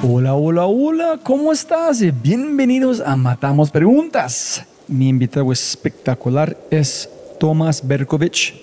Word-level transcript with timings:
Hola, 0.00 0.34
hola, 0.34 0.66
hola, 0.66 1.18
¿cómo 1.24 1.50
estás? 1.50 2.00
Bienvenidos 2.22 3.00
a 3.00 3.16
Matamos 3.16 3.72
Preguntas. 3.72 4.64
Mi 4.86 5.08
invitado 5.08 5.50
espectacular 5.50 6.56
es 6.70 7.10
Tomás 7.40 7.84
Berkovich. 7.84 8.54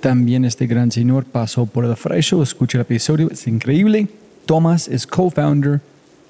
También 0.00 0.44
este 0.44 0.68
gran 0.68 0.92
señor 0.92 1.24
pasó 1.24 1.66
por 1.66 1.84
el 1.84 1.96
Fry 1.96 2.20
Show, 2.20 2.40
escucha 2.40 2.78
el 2.78 2.82
episodio, 2.82 3.28
es 3.32 3.48
increíble. 3.48 4.06
Tomás 4.46 4.86
es 4.86 5.08
co-founder 5.08 5.80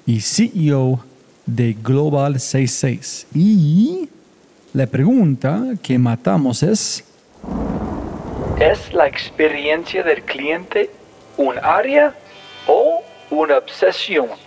y 0.07 0.21
CEO 0.21 1.01
de 1.45 1.77
Global 1.79 2.39
66. 2.39 3.27
Y 3.35 4.09
la 4.73 4.87
pregunta 4.87 5.65
que 5.83 5.99
matamos 5.99 6.63
es... 6.63 7.03
¿Es 8.59 8.91
la 8.91 9.07
experiencia 9.07 10.01
del 10.01 10.23
cliente 10.23 10.89
un 11.37 11.59
área 11.61 12.15
o 12.65 13.03
una 13.29 13.59
obsesión? 13.59 14.46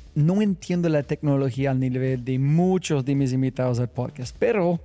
no 0.15 0.41
entiendo 0.41 0.89
la 0.89 1.03
tecnología 1.03 1.71
al 1.71 1.79
nivel 1.79 2.23
de 2.23 2.39
muchos 2.39 3.05
de 3.05 3.15
mis 3.15 3.33
invitados 3.33 3.79
al 3.79 3.89
podcast, 3.89 4.35
pero 4.37 4.79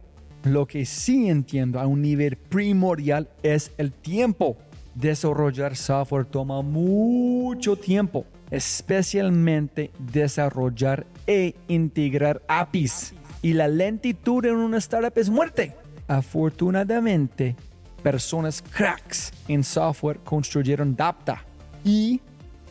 lo 0.45 0.67
que 0.67 0.85
sí 0.85 1.29
entiendo 1.29 1.81
a 1.81 1.87
un 1.87 2.03
nivel 2.03 2.37
primordial 2.37 3.29
es 3.43 3.73
el 3.79 3.93
tiempo. 3.93 4.57
Desarrollar 4.95 5.77
software 5.77 6.25
toma 6.25 6.63
mucho 6.63 7.77
tiempo, 7.77 8.25
especialmente 8.51 9.91
desarrollar 9.99 11.07
e 11.27 11.55
integrar 11.69 12.43
APIs. 12.49 13.15
Y 13.43 13.53
la 13.53 13.69
lentitud 13.69 14.45
en 14.47 14.57
una 14.57 14.79
startup 14.79 15.13
es 15.17 15.29
muerte. 15.29 15.75
Afortunadamente, 16.09 17.57
personas 18.03 18.63
cracks 18.63 19.33
en 19.49 19.65
software 19.65 20.21
construyeron 20.21 20.95
Dapta 20.95 21.43
y 21.85 22.21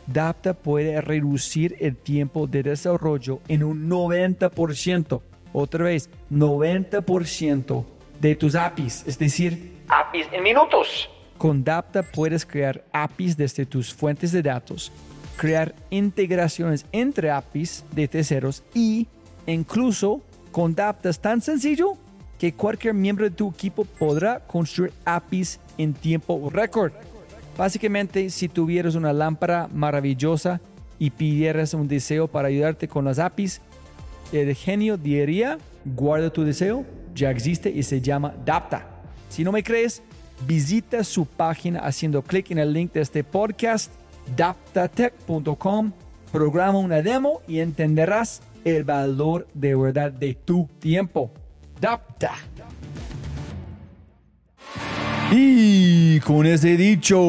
Dapta 0.06 0.54
puede 0.54 1.00
reducir 1.00 1.76
el 1.80 1.96
tiempo 1.96 2.46
de 2.46 2.62
desarrollo 2.62 3.40
en 3.48 3.64
un 3.64 3.88
90%. 3.88 5.20
Otra 5.52 5.84
vez, 5.84 6.10
90% 6.30 7.84
de 8.20 8.36
tus 8.36 8.54
APIs, 8.54 9.04
es 9.06 9.18
decir, 9.18 9.72
APIs 9.88 10.26
en 10.32 10.42
minutos. 10.42 11.10
Con 11.38 11.64
Dapta 11.64 12.02
puedes 12.02 12.46
crear 12.46 12.84
APIs 12.92 13.36
desde 13.36 13.66
tus 13.66 13.92
fuentes 13.92 14.32
de 14.32 14.42
datos, 14.42 14.92
crear 15.36 15.74
integraciones 15.90 16.86
entre 16.92 17.30
APIs 17.30 17.84
de 17.92 18.08
terceros 18.08 18.62
y 18.74 19.06
incluso 19.46 20.22
con 20.50 20.74
Dapta 20.74 21.10
es 21.10 21.20
tan 21.20 21.42
sencillo 21.42 21.98
que 22.38 22.54
cualquier 22.54 22.94
miembro 22.94 23.24
de 23.24 23.30
tu 23.30 23.50
equipo 23.50 23.84
podrá 23.84 24.40
construir 24.40 24.92
APIs 25.04 25.60
en 25.78 25.94
tiempo 25.94 26.50
récord. 26.50 26.92
Básicamente, 27.56 28.30
si 28.30 28.48
tuvieras 28.48 28.94
una 28.94 29.12
lámpara 29.12 29.68
maravillosa 29.72 30.60
y 30.98 31.10
pidieras 31.10 31.74
un 31.74 31.88
deseo 31.88 32.28
para 32.28 32.48
ayudarte 32.48 32.88
con 32.88 33.04
las 33.04 33.18
APIs, 33.18 33.60
el 34.32 34.54
genio 34.54 34.96
diría, 34.96 35.58
guarda 35.84 36.30
tu 36.30 36.44
deseo, 36.44 36.84
ya 37.14 37.30
existe 37.30 37.70
y 37.70 37.82
se 37.82 38.00
llama 38.00 38.34
Dapta. 38.44 38.86
Si 39.28 39.44
no 39.44 39.52
me 39.52 39.62
crees, 39.62 40.02
visita 40.46 41.02
su 41.04 41.24
página 41.26 41.80
haciendo 41.80 42.22
clic 42.22 42.50
en 42.50 42.58
el 42.58 42.72
link 42.72 42.92
de 42.92 43.00
este 43.00 43.24
podcast, 43.24 43.92
daptatech.com, 44.36 45.92
programa 46.32 46.78
una 46.78 47.02
demo 47.02 47.40
y 47.48 47.60
entenderás 47.60 48.42
el 48.64 48.84
valor 48.84 49.46
de 49.54 49.74
verdad 49.74 50.12
de 50.12 50.34
tu 50.34 50.68
tiempo. 50.78 51.32
Dapta. 51.80 52.34
Y 55.32 56.20
con 56.20 56.46
ese 56.46 56.76
dicho, 56.76 57.20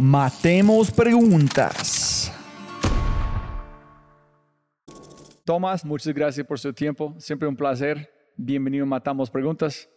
matemos 0.00 0.90
preguntas. 0.90 2.32
Tomás, 5.44 5.84
muchas 5.84 6.14
gracias 6.14 6.46
por 6.46 6.58
su 6.58 6.72
tiempo. 6.72 7.14
Siempre 7.18 7.46
un 7.46 7.54
placer. 7.54 8.10
Bienvenido 8.38 8.84
a 8.84 8.86
Matamos 8.86 9.30
Preguntas. 9.30 9.90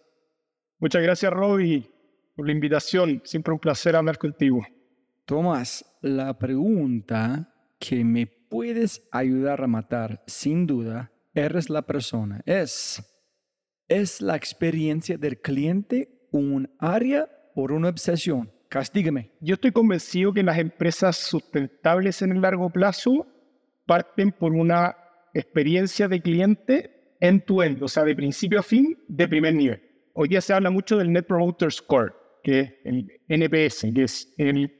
Muchas 0.77 1.01
gracias, 1.01 1.31
Robbie, 1.31 1.89
por 2.35 2.45
la 2.45 2.51
invitación. 2.51 3.21
Siempre 3.23 3.53
un 3.53 3.59
placer 3.59 3.95
hablar 3.95 4.17
contigo. 4.17 4.67
Tomás, 5.23 5.85
la 6.01 6.37
pregunta 6.37 7.53
que 7.79 8.03
me 8.03 8.27
puedes 8.27 9.07
ayudar 9.09 9.63
a 9.63 9.67
matar, 9.67 10.21
sin 10.27 10.67
duda, 10.67 11.13
eres 11.33 11.69
la 11.69 11.83
persona. 11.83 12.41
Es, 12.45 13.01
¿es 13.87 14.19
la 14.19 14.35
experiencia 14.35 15.17
del 15.17 15.39
cliente 15.39 16.17
un 16.31 16.69
área 16.79 17.29
por 17.57 17.71
una 17.71 17.89
obsesión. 17.89 18.51
Castígame. 18.69 19.31
Yo 19.39 19.55
estoy 19.55 19.71
convencido 19.71 20.31
que 20.31 20.43
las 20.43 20.59
empresas 20.59 21.17
sustentables 21.17 22.21
en 22.21 22.33
el 22.33 22.39
largo 22.39 22.69
plazo 22.69 23.25
parten 23.87 24.31
por 24.31 24.53
una 24.53 24.95
experiencia 25.33 26.07
de 26.07 26.21
cliente 26.21 27.15
en 27.19 27.41
tu 27.41 27.63
end, 27.63 27.81
o 27.81 27.87
sea, 27.87 28.03
de 28.03 28.15
principio 28.15 28.59
a 28.59 28.61
fin, 28.61 28.95
de 29.07 29.27
primer 29.27 29.55
nivel. 29.55 29.81
Hoy 30.13 30.27
día 30.27 30.39
se 30.39 30.53
habla 30.53 30.69
mucho 30.69 30.99
del 30.99 31.11
Net 31.11 31.25
Promoter 31.25 31.71
Score, 31.71 32.13
que 32.43 32.59
es 32.59 32.73
el 32.83 33.11
NPS, 33.27 33.87
que 33.91 34.03
es 34.03 34.31
el 34.37 34.71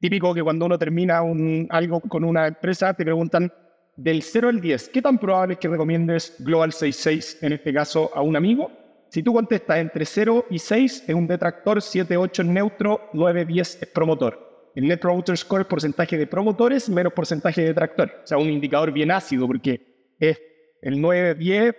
típico 0.00 0.34
que 0.34 0.42
cuando 0.42 0.66
uno 0.66 0.76
termina 0.76 1.22
un, 1.22 1.68
algo 1.70 2.00
con 2.00 2.24
una 2.24 2.48
empresa 2.48 2.94
te 2.94 3.04
preguntan 3.04 3.52
del 3.94 4.22
0 4.22 4.48
al 4.48 4.60
10, 4.60 4.88
¿qué 4.88 5.00
tan 5.00 5.18
probable 5.18 5.52
es 5.52 5.60
que 5.60 5.68
recomiendes 5.68 6.34
Global 6.40 6.72
66, 6.72 7.44
en 7.44 7.52
este 7.52 7.72
caso, 7.72 8.10
a 8.12 8.22
un 8.22 8.34
amigo? 8.34 8.72
Si 9.14 9.22
tú 9.22 9.32
contestas 9.32 9.78
entre 9.78 10.04
0 10.04 10.46
y 10.50 10.58
6 10.58 11.04
es 11.06 11.14
un 11.14 11.28
detractor, 11.28 11.80
7, 11.80 12.16
8 12.16 12.42
es 12.42 12.48
neutro, 12.48 13.10
9, 13.12 13.44
10 13.44 13.82
es 13.82 13.88
promotor. 13.88 14.72
El 14.74 14.88
Net 14.88 14.98
Promoter 14.98 15.36
Score 15.36 15.60
es 15.60 15.68
porcentaje 15.68 16.18
de 16.18 16.26
promotores 16.26 16.88
menos 16.88 17.12
porcentaje 17.12 17.60
de 17.60 17.68
detractores. 17.68 18.12
O 18.24 18.26
sea, 18.26 18.38
un 18.38 18.50
indicador 18.50 18.90
bien 18.90 19.12
ácido 19.12 19.46
porque 19.46 20.16
es 20.18 20.42
el 20.82 21.00
9, 21.00 21.36
10 21.36 21.76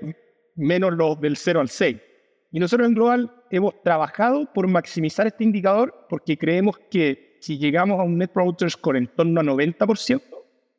menos 0.55 0.93
los 0.93 1.19
del 1.19 1.35
0 1.35 1.59
al 1.59 1.67
6. 1.67 1.97
Y 2.53 2.59
nosotros 2.61 2.87
en 2.87 2.95
Global 2.95 3.29
hemos 3.51 3.83
trabajado 3.83 4.53
por 4.53 4.65
maximizar 4.67 5.27
este 5.27 5.43
indicador 5.43 6.05
porque 6.07 6.37
creemos 6.37 6.79
que 6.89 7.37
si 7.41 7.57
llegamos 7.57 7.99
a 7.99 8.03
un 8.03 8.17
Net 8.17 8.31
Promoter 8.31 8.71
Score 8.71 8.95
en 8.95 9.07
torno 9.07 9.41
a 9.41 9.43
90%, 9.43 10.21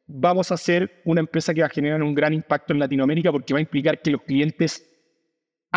vamos 0.07 0.51
a 0.51 0.57
ser 0.57 1.03
una 1.05 1.21
empresa 1.21 1.53
que 1.53 1.61
va 1.61 1.67
a 1.67 1.69
generar 1.69 2.03
un 2.03 2.15
gran 2.15 2.33
impacto 2.33 2.73
en 2.73 2.79
Latinoamérica 2.79 3.31
porque 3.31 3.53
va 3.53 3.59
a 3.59 3.61
implicar 3.61 4.01
que 4.01 4.11
los 4.11 4.23
clientes 4.23 4.96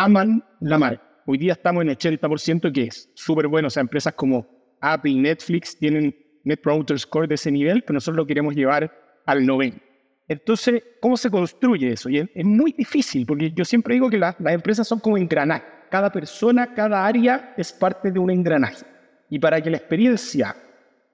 aman 0.00 0.42
la 0.60 0.78
marca. 0.78 1.02
Hoy 1.26 1.36
día 1.36 1.52
estamos 1.52 1.82
en 1.82 1.90
80%, 1.90 2.72
que 2.72 2.84
es 2.84 3.10
súper 3.14 3.46
bueno. 3.48 3.68
O 3.68 3.70
sea, 3.70 3.82
empresas 3.82 4.14
como 4.14 4.46
Apple, 4.80 5.14
Netflix 5.14 5.76
tienen 5.76 6.16
Net 6.42 6.60
Promoter 6.62 6.98
Score 6.98 7.28
de 7.28 7.34
ese 7.34 7.50
nivel, 7.50 7.82
pero 7.82 7.94
nosotros 7.94 8.16
lo 8.16 8.26
queremos 8.26 8.54
llevar 8.54 8.90
al 9.26 9.44
90. 9.44 9.78
Entonces, 10.26 10.82
¿cómo 11.00 11.16
se 11.16 11.30
construye 11.30 11.92
eso? 11.92 12.08
Y 12.08 12.18
es, 12.18 12.44
muy 12.44 12.72
difícil, 12.72 13.26
porque 13.26 13.52
yo 13.52 13.64
siempre 13.64 13.94
digo 13.94 14.08
que 14.08 14.16
las 14.16 14.36
empresas 14.40 14.88
son 14.88 15.00
como 15.00 15.18
engranajes. 15.18 15.68
Cada 15.90 16.10
persona, 16.10 16.72
cada 16.72 17.04
área 17.04 17.52
es 17.56 17.72
parte 17.72 18.10
de 18.10 18.18
un 18.18 18.30
engranaje. 18.30 18.86
Y 19.28 19.38
para 19.38 19.60
que 19.60 19.70
la 19.70 19.76
experiencia 19.76 20.56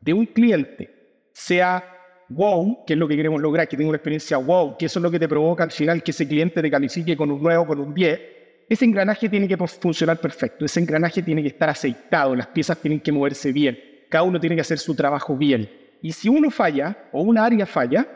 de 0.00 0.12
un 0.12 0.26
cliente 0.26 1.28
sea 1.32 1.82
wow, 2.28 2.84
que 2.86 2.92
es 2.92 2.98
lo 2.98 3.08
que 3.08 3.16
queremos 3.16 3.40
lograr, 3.40 3.66
que 3.68 3.76
tenga 3.76 3.88
una 3.88 3.96
experiencia 3.96 4.36
wow, 4.36 4.76
que 4.76 4.86
eso 4.86 4.98
es 4.98 5.02
lo 5.02 5.10
que 5.10 5.18
te 5.18 5.28
provoca 5.28 5.64
al 5.64 5.70
final 5.70 6.02
que 6.02 6.10
ese 6.10 6.28
cliente 6.28 6.60
te 6.62 6.70
califique 6.70 7.16
con 7.16 7.30
un 7.30 7.42
nuevo, 7.42 7.66
con 7.66 7.80
un 7.80 7.94
10, 7.94 8.35
ese 8.68 8.84
engranaje 8.84 9.28
tiene 9.28 9.46
que 9.46 9.56
funcionar 9.56 10.18
perfecto, 10.20 10.64
ese 10.64 10.80
engranaje 10.80 11.22
tiene 11.22 11.42
que 11.42 11.48
estar 11.48 11.68
aceitado, 11.68 12.34
las 12.34 12.48
piezas 12.48 12.78
tienen 12.78 13.00
que 13.00 13.12
moverse 13.12 13.52
bien, 13.52 13.78
cada 14.08 14.24
uno 14.24 14.40
tiene 14.40 14.56
que 14.56 14.62
hacer 14.62 14.78
su 14.78 14.94
trabajo 14.94 15.36
bien. 15.36 15.70
Y 16.02 16.12
si 16.12 16.28
uno 16.28 16.50
falla 16.50 17.08
o 17.12 17.22
una 17.22 17.44
área 17.44 17.66
falla, 17.66 18.06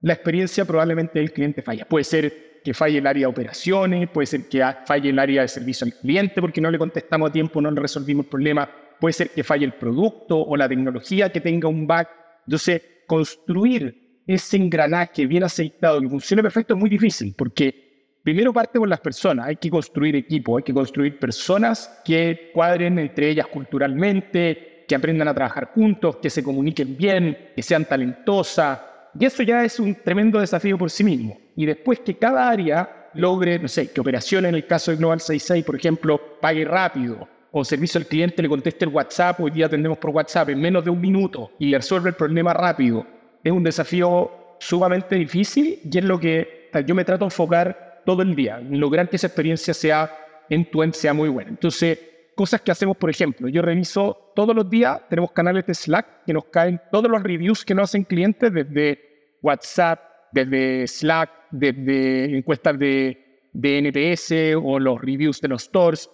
la 0.00 0.12
experiencia 0.12 0.64
probablemente 0.64 1.18
del 1.18 1.32
cliente 1.32 1.62
falla. 1.62 1.84
Puede 1.84 2.04
ser 2.04 2.60
que 2.64 2.74
falle 2.74 2.98
el 2.98 3.06
área 3.06 3.22
de 3.22 3.26
operaciones, 3.26 4.08
puede 4.10 4.26
ser 4.26 4.48
que 4.48 4.62
falle 4.84 5.10
el 5.10 5.18
área 5.18 5.42
de 5.42 5.48
servicio 5.48 5.84
al 5.86 5.94
cliente 5.94 6.40
porque 6.40 6.60
no 6.60 6.70
le 6.70 6.78
contestamos 6.78 7.30
a 7.30 7.32
tiempo, 7.32 7.60
no 7.60 7.70
le 7.70 7.80
resolvimos 7.80 8.26
el 8.26 8.30
problema, 8.30 8.70
puede 9.00 9.12
ser 9.12 9.30
que 9.30 9.44
falle 9.44 9.64
el 9.64 9.74
producto 9.74 10.38
o 10.38 10.56
la 10.56 10.68
tecnología 10.68 11.30
que 11.30 11.40
tenga 11.40 11.68
un 11.68 11.86
bug. 11.86 12.06
Entonces, 12.46 12.82
construir 13.06 14.22
ese 14.26 14.56
engranaje 14.56 15.26
bien 15.26 15.44
aceitado 15.44 16.00
que 16.00 16.08
funcione 16.08 16.42
perfecto 16.42 16.74
es 16.74 16.80
muy 16.80 16.90
difícil 16.90 17.34
porque 17.36 17.87
primero 18.28 18.52
parte 18.52 18.78
por 18.78 18.86
las 18.86 19.00
personas, 19.00 19.46
hay 19.46 19.56
que 19.56 19.70
construir 19.70 20.14
equipo, 20.14 20.58
hay 20.58 20.62
que 20.62 20.74
construir 20.74 21.18
personas 21.18 22.02
que 22.04 22.50
cuadren 22.52 22.98
entre 22.98 23.30
ellas 23.30 23.46
culturalmente, 23.46 24.84
que 24.86 24.94
aprendan 24.94 25.28
a 25.28 25.34
trabajar 25.34 25.70
juntos, 25.74 26.16
que 26.16 26.28
se 26.28 26.42
comuniquen 26.42 26.94
bien, 26.94 27.52
que 27.56 27.62
sean 27.62 27.86
talentosas. 27.86 28.80
Y 29.18 29.24
eso 29.24 29.42
ya 29.42 29.64
es 29.64 29.80
un 29.80 29.94
tremendo 29.94 30.40
desafío 30.40 30.76
por 30.76 30.90
sí 30.90 31.04
mismo. 31.04 31.40
Y 31.56 31.64
después 31.64 32.00
que 32.00 32.18
cada 32.18 32.50
área 32.50 33.08
logre, 33.14 33.58
no 33.58 33.66
sé, 33.66 33.90
que 33.92 34.00
operación 34.02 34.44
en 34.44 34.56
el 34.56 34.66
caso 34.66 34.90
de 34.90 34.98
Global 34.98 35.20
66, 35.20 35.64
por 35.64 35.76
ejemplo, 35.76 36.20
pague 36.38 36.66
rápido, 36.66 37.26
o 37.50 37.64
servicio 37.64 37.98
al 37.98 38.08
cliente 38.08 38.42
le 38.42 38.50
conteste 38.50 38.84
el 38.84 38.90
WhatsApp, 38.90 39.40
hoy 39.40 39.52
día 39.52 39.64
atendemos 39.64 39.96
por 39.96 40.10
WhatsApp 40.10 40.50
en 40.50 40.60
menos 40.60 40.84
de 40.84 40.90
un 40.90 41.00
minuto 41.00 41.52
y 41.58 41.74
resuelve 41.74 42.10
el 42.10 42.14
problema 42.14 42.52
rápido, 42.52 43.06
es 43.42 43.52
un 43.52 43.64
desafío 43.64 44.30
sumamente 44.60 45.14
difícil 45.14 45.80
y 45.82 45.96
es 45.96 46.04
lo 46.04 46.20
que 46.20 46.68
yo 46.84 46.94
me 46.94 47.06
trato 47.06 47.24
de 47.24 47.28
enfocar 47.28 47.87
todo 48.08 48.22
el 48.22 48.34
día, 48.34 48.58
lograr 48.70 49.10
que 49.10 49.16
esa 49.16 49.26
experiencia 49.26 49.74
sea 49.74 50.10
en 50.48 50.64
tu 50.70 50.82
end 50.82 50.94
sea 50.94 51.12
muy 51.12 51.28
buena. 51.28 51.50
Entonces, 51.50 52.00
cosas 52.34 52.62
que 52.62 52.70
hacemos, 52.70 52.96
por 52.96 53.10
ejemplo, 53.10 53.48
yo 53.48 53.60
reviso 53.60 54.32
todos 54.34 54.56
los 54.56 54.70
días, 54.70 55.02
tenemos 55.10 55.32
canales 55.32 55.66
de 55.66 55.74
Slack 55.74 56.24
que 56.24 56.32
nos 56.32 56.46
caen 56.46 56.80
todos 56.90 57.10
los 57.10 57.22
reviews 57.22 57.66
que 57.66 57.74
nos 57.74 57.90
hacen 57.90 58.04
clientes 58.04 58.50
desde 58.50 58.98
WhatsApp, 59.42 60.00
desde 60.32 60.86
Slack, 60.86 61.30
desde 61.50 62.38
encuestas 62.38 62.78
de, 62.78 63.50
de 63.52 63.78
NPS 63.78 64.56
o 64.56 64.78
los 64.78 64.98
reviews 65.02 65.42
de 65.42 65.48
los 65.48 65.64
stores 65.64 66.08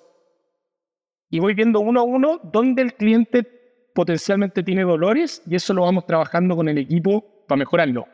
y 1.31 1.39
voy 1.39 1.55
viendo 1.55 1.79
uno 1.79 2.01
a 2.01 2.03
uno 2.03 2.41
dónde 2.43 2.83
el 2.83 2.95
cliente 2.95 3.45
potencialmente 3.95 4.65
tiene 4.65 4.83
dolores 4.83 5.45
y 5.47 5.55
eso 5.55 5.73
lo 5.73 5.83
vamos 5.83 6.07
trabajando 6.07 6.57
con 6.57 6.69
el 6.69 6.79
equipo 6.79 7.45
para 7.47 7.61
mejorarlo. 7.61 8.09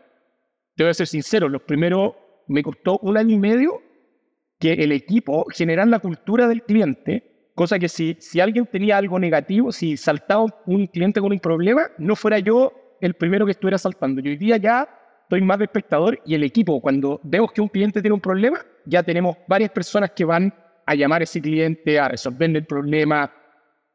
Te 0.76 0.84
voy 0.84 0.92
ser 0.92 1.06
sincero, 1.06 1.48
los 1.48 1.62
primeros 1.62 2.12
me 2.50 2.62
costó 2.62 2.98
un 2.98 3.16
año 3.16 3.34
y 3.34 3.38
medio 3.38 3.80
que 4.58 4.72
el 4.72 4.92
equipo 4.92 5.46
generar 5.50 5.86
la 5.86 6.00
cultura 6.00 6.48
del 6.48 6.62
cliente, 6.62 7.50
cosa 7.54 7.78
que 7.78 7.88
si, 7.88 8.16
si 8.20 8.40
alguien 8.40 8.66
tenía 8.66 8.96
algo 8.96 9.18
negativo, 9.18 9.70
si 9.72 9.96
saltaba 9.96 10.46
un 10.66 10.86
cliente 10.88 11.20
con 11.20 11.32
un 11.32 11.38
problema, 11.38 11.82
no 11.98 12.16
fuera 12.16 12.38
yo 12.40 12.72
el 13.00 13.14
primero 13.14 13.46
que 13.46 13.52
estuviera 13.52 13.78
saltando. 13.78 14.20
Yo 14.20 14.30
hoy 14.30 14.36
día 14.36 14.56
ya 14.56 14.88
estoy 15.22 15.42
más 15.42 15.58
de 15.58 15.66
espectador 15.66 16.20
y 16.26 16.34
el 16.34 16.42
equipo, 16.42 16.80
cuando 16.80 17.20
vemos 17.22 17.52
que 17.52 17.60
un 17.60 17.68
cliente 17.68 18.02
tiene 18.02 18.14
un 18.14 18.20
problema, 18.20 18.58
ya 18.84 19.02
tenemos 19.02 19.36
varias 19.46 19.70
personas 19.70 20.10
que 20.10 20.24
van 20.24 20.52
a 20.84 20.94
llamar 20.96 21.20
a 21.20 21.24
ese 21.24 21.40
cliente, 21.40 22.00
a 22.00 22.08
resolver 22.08 22.50
el 22.50 22.66
problema 22.66 23.32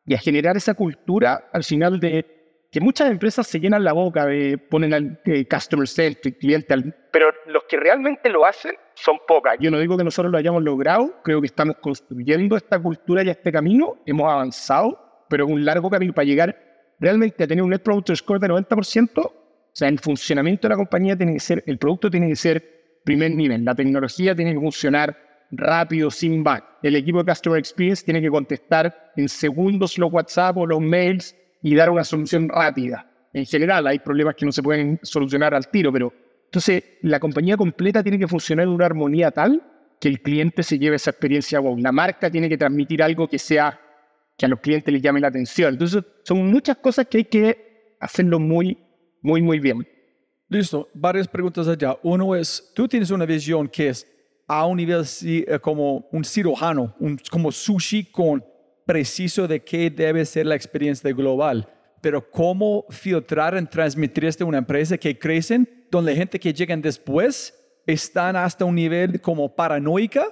y 0.06 0.14
a 0.14 0.18
generar 0.18 0.56
esa 0.56 0.74
cultura 0.76 1.50
al 1.52 1.64
final 1.66 2.00
de 2.00 2.45
que 2.76 2.82
muchas 2.82 3.10
empresas 3.10 3.48
se 3.48 3.62
llenan 3.62 3.86
la 3.86 3.94
boca 3.94 4.26
de 4.26 4.58
ponen 4.58 4.94
al 4.94 5.22
customer 5.50 5.88
centric, 5.88 6.38
cliente 6.40 6.74
al... 6.74 6.94
Pero 7.10 7.28
los 7.48 7.64
que 7.70 7.78
realmente 7.78 8.30
lo 8.30 8.46
hacen 8.46 8.74
son 8.96 9.18
pocas. 9.26 9.56
Yo 9.62 9.72
no 9.72 9.80
digo 9.80 9.96
que 9.96 10.04
nosotros 10.04 10.30
lo 10.30 10.38
hayamos 10.38 10.62
logrado, 10.62 11.22
creo 11.24 11.40
que 11.40 11.48
estamos 11.48 11.78
construyendo 11.78 12.58
esta 12.58 12.78
cultura 12.78 13.24
y 13.24 13.30
este 13.30 13.50
camino, 13.50 14.00
hemos 14.06 14.30
avanzado, 14.30 15.24
pero 15.30 15.48
un 15.48 15.64
largo 15.64 15.90
camino 15.90 16.12
para 16.12 16.26
llegar 16.26 16.94
realmente 17.00 17.46
a 17.46 17.48
tener 17.48 17.64
un 17.64 17.70
Net 17.70 17.82
Promoter 17.82 18.18
Score 18.18 18.42
de 18.42 18.50
90%. 18.50 19.26
O 19.26 19.34
sea, 19.72 19.88
el 19.88 19.98
funcionamiento 19.98 20.68
de 20.68 20.74
la 20.74 20.76
compañía 20.76 21.16
tiene 21.16 21.32
que 21.32 21.40
ser, 21.40 21.64
el 21.68 21.78
producto 21.78 22.12
tiene 22.12 22.28
que 22.28 22.36
ser 22.36 23.00
primer 23.06 23.32
nivel, 23.32 23.64
la 23.64 23.74
tecnología 23.74 24.36
tiene 24.36 24.52
que 24.54 24.60
funcionar 24.60 25.18
rápido, 25.50 26.12
sin 26.12 26.44
bug. 26.44 26.62
El 26.84 26.98
equipo 26.98 27.24
de 27.24 27.32
Customer 27.32 27.58
Experience 27.58 28.04
tiene 28.04 28.22
que 28.22 28.30
contestar 28.30 29.14
en 29.16 29.30
segundos 29.30 29.98
los 29.98 30.12
WhatsApp 30.12 30.58
o 30.58 30.66
los 30.66 30.82
mails 30.82 31.34
y 31.66 31.74
dar 31.74 31.90
una 31.90 32.04
solución 32.04 32.48
rápida. 32.48 33.10
En 33.34 33.44
general, 33.44 33.88
hay 33.88 33.98
problemas 33.98 34.36
que 34.36 34.46
no 34.46 34.52
se 34.52 34.62
pueden 34.62 35.00
solucionar 35.02 35.56
al 35.56 35.68
tiro, 35.72 35.92
pero 35.92 36.14
entonces 36.46 36.84
la 37.02 37.20
compañía 37.20 37.58
completa 37.58 38.04
tiene 38.04 38.20
que 38.20 38.28
funcionar 38.28 38.68
en 38.68 38.70
una 38.70 38.86
armonía 38.86 39.32
tal 39.32 39.64
que 40.00 40.08
el 40.08 40.22
cliente 40.22 40.62
se 40.62 40.78
lleve 40.78 40.98
esa 40.98 41.10
experiencia 41.10 41.60
wow. 41.60 41.76
La 41.80 41.92
marca 41.92 42.30
tiene 42.30 42.48
que 42.50 42.58
transmitir 42.60 43.02
algo 43.02 43.28
que 43.28 43.40
sea 43.40 43.80
que 44.38 44.46
a 44.46 44.50
los 44.50 44.60
clientes 44.60 44.94
les 44.94 45.02
llame 45.02 45.20
la 45.20 45.30
atención. 45.30 45.74
Entonces, 45.74 46.04
son 46.24 46.52
muchas 46.52 46.78
cosas 46.78 47.08
que 47.08 47.18
hay 47.18 47.24
que 47.24 47.98
hacerlo 48.00 48.38
muy, 48.38 48.78
muy, 49.24 49.42
muy 49.42 49.60
bien. 49.60 49.88
Listo, 50.48 50.90
varias 50.94 51.28
preguntas 51.28 51.68
allá. 51.68 51.98
Uno 52.04 52.36
es, 52.36 52.72
tú 52.76 52.88
tienes 52.88 53.10
una 53.10 53.26
visión 53.26 53.70
que 53.70 53.88
es 53.88 54.08
a 54.48 54.68
un 54.68 54.78
nivel 54.78 55.04
eh, 55.24 55.58
como 55.60 56.08
un 56.12 56.24
cirujano, 56.24 56.94
un, 57.00 57.20
como 57.32 57.52
sushi 57.52 58.12
con 58.12 58.46
preciso 58.86 59.48
de 59.48 59.64
qué 59.64 59.90
debe 59.90 60.26
ser 60.26 60.46
la 60.46 60.56
experiencia 60.56 61.12
global, 61.12 61.68
pero 62.02 62.30
cómo 62.30 62.86
filtrar 62.90 63.58
y 63.62 63.66
transmitir 63.66 64.26
esto 64.26 64.44
a 64.44 64.48
una 64.48 64.60
empresa 64.60 64.98
que 64.98 65.18
crecen, 65.18 65.88
donde 65.92 66.16
gente 66.16 66.40
que 66.40 66.54
llegan 66.54 66.82
después 66.82 67.54
están 67.88 68.36
hasta 68.36 68.66
un 68.66 68.76
nivel 68.76 69.22
como 69.22 69.56
paranoica 69.56 70.26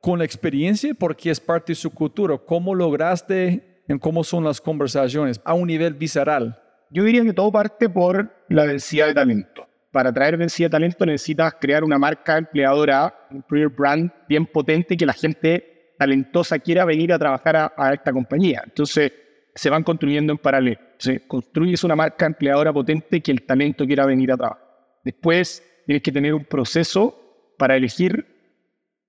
con 0.00 0.18
la 0.18 0.24
experiencia 0.24 0.94
porque 0.94 1.30
es 1.30 1.40
parte 1.40 1.72
de 1.72 1.76
su 1.76 1.90
cultura. 1.90 2.38
¿Cómo 2.38 2.74
lograste 2.74 3.82
en 3.88 3.98
cómo 3.98 4.24
son 4.24 4.44
las 4.44 4.60
conversaciones 4.60 5.40
a 5.44 5.54
un 5.54 5.66
nivel 5.66 5.94
visceral? 5.94 6.62
Yo 6.90 7.04
diría 7.04 7.22
que 7.22 7.32
todo 7.32 7.52
parte 7.52 7.88
por 7.88 8.32
la 8.48 8.64
densidad 8.64 9.08
de 9.08 9.14
talento 9.14 9.68
para 9.92 10.10
atraer 10.10 10.36
densidad 10.36 10.68
de 10.68 10.72
talento 10.72 11.06
necesitas 11.06 11.54
crear 11.60 11.82
una 11.82 11.98
marca 11.98 12.38
empleadora, 12.38 13.14
un 13.30 13.38
employer 13.38 13.68
brand 13.68 14.12
bien 14.28 14.46
potente 14.46 14.96
que 14.96 15.06
la 15.06 15.12
gente 15.12 15.77
talentosa 15.98 16.58
quiera 16.58 16.84
venir 16.84 17.12
a 17.12 17.18
trabajar 17.18 17.72
a, 17.76 17.92
esta 17.92 18.12
compañía. 18.12 18.62
Entonces, 18.64 19.12
se 19.54 19.70
van 19.70 19.82
construyendo 19.82 20.32
en 20.32 20.38
paralelo. 20.38 20.78
Construyes 21.26 21.84
una 21.84 21.96
marca 21.96 22.26
empleadora 22.26 22.72
potente 22.72 23.20
que 23.20 23.32
el 23.32 23.42
talento 23.42 23.84
quiera 23.84 24.06
venir 24.06 24.32
a 24.32 24.36
trabajar. 24.36 24.64
Después, 25.04 25.62
tienes 25.84 26.02
que 26.02 26.12
tener 26.12 26.34
un 26.34 26.44
proceso 26.44 27.54
para 27.58 27.76
elegir 27.76 28.24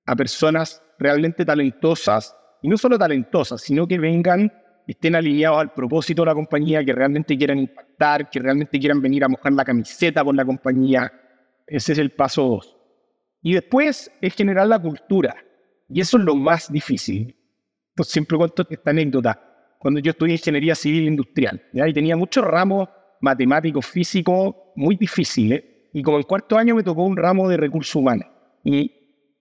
a 0.06 0.16
personas 0.16 0.82
realmente 0.98 1.46
talentosas, 1.46 2.36
y 2.62 2.68
no 2.68 2.78
solo 2.78 2.98
talentosas, 2.98 3.62
sino 3.62 3.88
que 3.88 3.98
vengan 3.98 4.52
estén 4.92 5.16
alineados 5.16 5.60
al 5.60 5.72
propósito 5.72 6.24
de 6.24 6.28
la 6.28 6.34
compañía, 6.34 6.84
que 6.84 6.94
realmente 6.94 7.38
quieran 7.38 7.60
impactar, 7.60 8.30
que 8.30 8.40
realmente 8.40 8.80
quieran 8.80 9.02
venir 9.02 9.24
a 9.24 9.28
mojar 9.28 9.54
la 9.54 9.64
camiseta 9.64 10.24
por 10.24 10.36
la 10.36 10.44
compañía. 10.44 11.12
Ese 11.68 11.94
es 11.94 12.00
el 12.00 12.10
paso 12.10 12.44
dos. 12.44 12.76
Y 13.42 13.54
después 13.54 14.12
es 14.20 14.34
generar 14.34 14.68
la 14.68 14.80
cultura. 14.80 15.36
Y 15.90 16.02
eso 16.02 16.18
es 16.18 16.24
lo 16.24 16.36
más 16.36 16.72
difícil. 16.72 17.36
Pues 17.96 18.10
siempre 18.10 18.38
cuento 18.38 18.66
esta 18.70 18.92
anécdota. 18.92 19.42
Cuando 19.80 20.00
yo 20.00 20.12
estudié 20.12 20.34
ingeniería 20.34 20.76
civil 20.76 21.08
industrial, 21.08 21.62
¿ya? 21.74 21.88
y 21.88 21.94
tenía 21.94 22.16
muchos 22.16 22.44
ramos 22.44 22.88
matemáticos, 23.22 23.86
físicos, 23.86 24.56
muy 24.76 24.96
difíciles. 24.96 25.64
Y 25.94 26.04
como 26.04 26.18
en 26.18 26.24
cuarto 26.24 26.58
año 26.58 26.76
me 26.76 26.84
tocó 26.84 27.04
un 27.04 27.18
ramo 27.18 27.50
de 27.50 27.58
recursos 27.58 27.96
humanos. 27.96 28.28
Y 28.64 28.92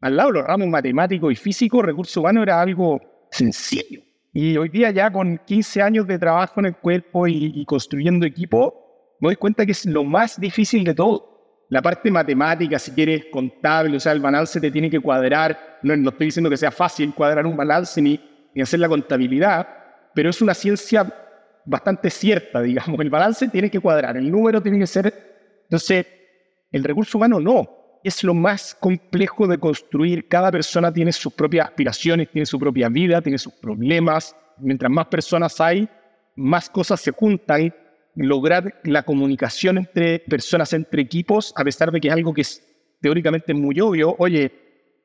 al 0.01 0.17
lado 0.17 0.33
de 0.33 0.39
los 0.39 0.47
ramos 0.47 0.69
matemáticos 0.69 1.33
y 1.33 1.37
físicos, 1.37 1.85
recursos 1.85 2.17
humanos 2.17 2.43
era 2.43 2.61
algo 2.61 3.01
sencillo. 3.31 4.01
Y 4.33 4.57
hoy 4.57 4.69
día 4.69 4.91
ya 4.91 5.11
con 5.11 5.41
15 5.45 5.83
años 5.83 6.07
de 6.07 6.19
trabajo 6.19 6.61
en 6.61 6.67
el 6.67 6.77
cuerpo 6.77 7.27
y, 7.27 7.65
construyendo 7.65 8.27
equipo, 8.27 9.17
me 9.21 9.29
doy 9.29 9.37
cuenta 9.37 9.67
que 9.67 9.73
es 9.73 9.85
lo 9.87 10.05
más 10.05 10.41
difícil 10.41 10.85
de 10.85 10.95
todo. 10.95 11.38
La 11.71 11.83
parte 11.83 12.11
matemática, 12.11 12.79
si 12.79 12.93
quieres 12.93 13.27
contable, 13.31 13.97
o 13.97 14.01
sea, 14.01 14.13
el 14.13 14.21
balance 14.21 14.61
te 14.61 14.71
tiene 14.71 14.89
que 14.89 15.01
cuadrar. 15.01 15.79
No, 15.83 15.97
no 15.97 16.11
estoy 16.11 16.27
diciendo 16.27 16.49
que 16.49 16.57
sea 16.57 16.71
fácil 16.71 17.13
cuadrar 17.15 17.47
un 17.47 17.57
balance 17.57 18.01
ni, 18.01 18.19
ni 18.55 18.63
hacer 18.63 18.81
la 18.81 18.89
contabilidad, 18.89 19.69
pero 20.15 20.31
es 20.31 20.41
una 20.41 20.55
ciencia 20.55 21.07
bastante 21.65 22.11
cierta, 22.11 22.63
digamos. 22.63 22.99
El 23.01 23.11
balance 23.11 23.49
tiene 23.49 23.71
que 23.71 23.81
cuadrar, 23.81 24.17
el 24.17 24.31
número 24.31 24.63
tiene 24.63 24.79
que 24.79 24.87
ser... 24.87 25.13
Entonces, 25.65 26.07
el 26.73 26.83
recurso 26.85 27.19
humano 27.19 27.39
no 27.41 27.79
es 28.03 28.25
lo 28.25 28.35
más 28.35 28.75
complejo 28.75 29.47
de 29.47 29.59
construir. 29.59 30.29
Cada 30.29 30.51
persona 30.51 30.93
tiene 30.93 31.13
sus 31.13 31.33
propias 31.33 31.69
aspiraciones, 31.69 32.31
tiene 32.31 32.47
su 32.47 32.59
propia 32.59 32.89
vida, 32.89 33.21
tiene 33.21 33.39
sus 33.39 33.53
problemas. 33.55 34.35
Mientras 34.59 34.91
más 34.91 35.07
personas 35.07 35.61
hay, 35.61 35.89
más 36.37 36.71
cosas 36.71 37.01
se 37.01 37.13
juntan. 37.13 37.75
Lograr 38.21 38.81
la 38.83 39.05
comunicación 39.05 39.79
entre 39.79 40.19
personas, 40.19 40.73
entre 40.73 41.03
equipos, 41.03 41.53
a 41.57 41.63
pesar 41.63 41.93
de 41.93 42.01
que 42.01 42.09
es 42.09 42.15
algo 42.15 42.35
que 42.35 42.41
es 42.41 42.67
teóricamente 43.01 43.55
muy 43.55 43.81
obvio. 43.81 44.17
Oye, 44.19 44.51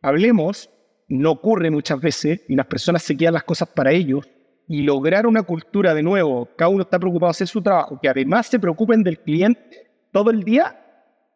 hablemos, 0.02 0.70
no 1.08 1.32
ocurre 1.32 1.70
muchas 1.70 2.02
veces 2.02 2.44
y 2.50 2.56
las 2.56 2.66
personas 2.66 3.04
se 3.04 3.16
quedan 3.16 3.36
las 3.36 3.44
cosas 3.44 3.70
para 3.70 3.92
ellos. 3.92 4.28
Y 4.68 4.82
lograr 4.82 5.28
una 5.28 5.44
cultura 5.44 5.94
de 5.94 6.02
nuevo, 6.02 6.50
cada 6.56 6.70
uno 6.70 6.84
está 6.84 6.98
preocupado 6.98 7.30
de 7.30 7.32
hacer 7.32 7.48
su 7.48 7.62
trabajo, 7.62 8.00
que 8.02 8.10
además 8.10 8.48
se 8.48 8.58
preocupen 8.58 9.04
del 9.04 9.20
cliente 9.20 9.92
todo 10.12 10.32
el 10.32 10.44
día 10.44 10.80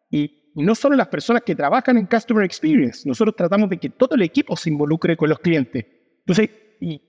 y 0.10 0.52
no 0.56 0.74
solo 0.74 0.96
las 0.96 1.10
personas 1.10 1.44
que 1.44 1.54
trabajan 1.56 1.98
en 1.98 2.08
Customer 2.08 2.44
Experience, 2.44 3.08
nosotros 3.08 3.36
tratamos 3.36 3.70
de 3.70 3.78
que 3.78 3.90
todo 3.90 4.16
el 4.16 4.24
equipo 4.24 4.56
se 4.56 4.72
involucre 4.72 5.16
con 5.16 5.30
los 5.30 5.38
clientes. 5.40 5.86
Entonces, 6.20 6.50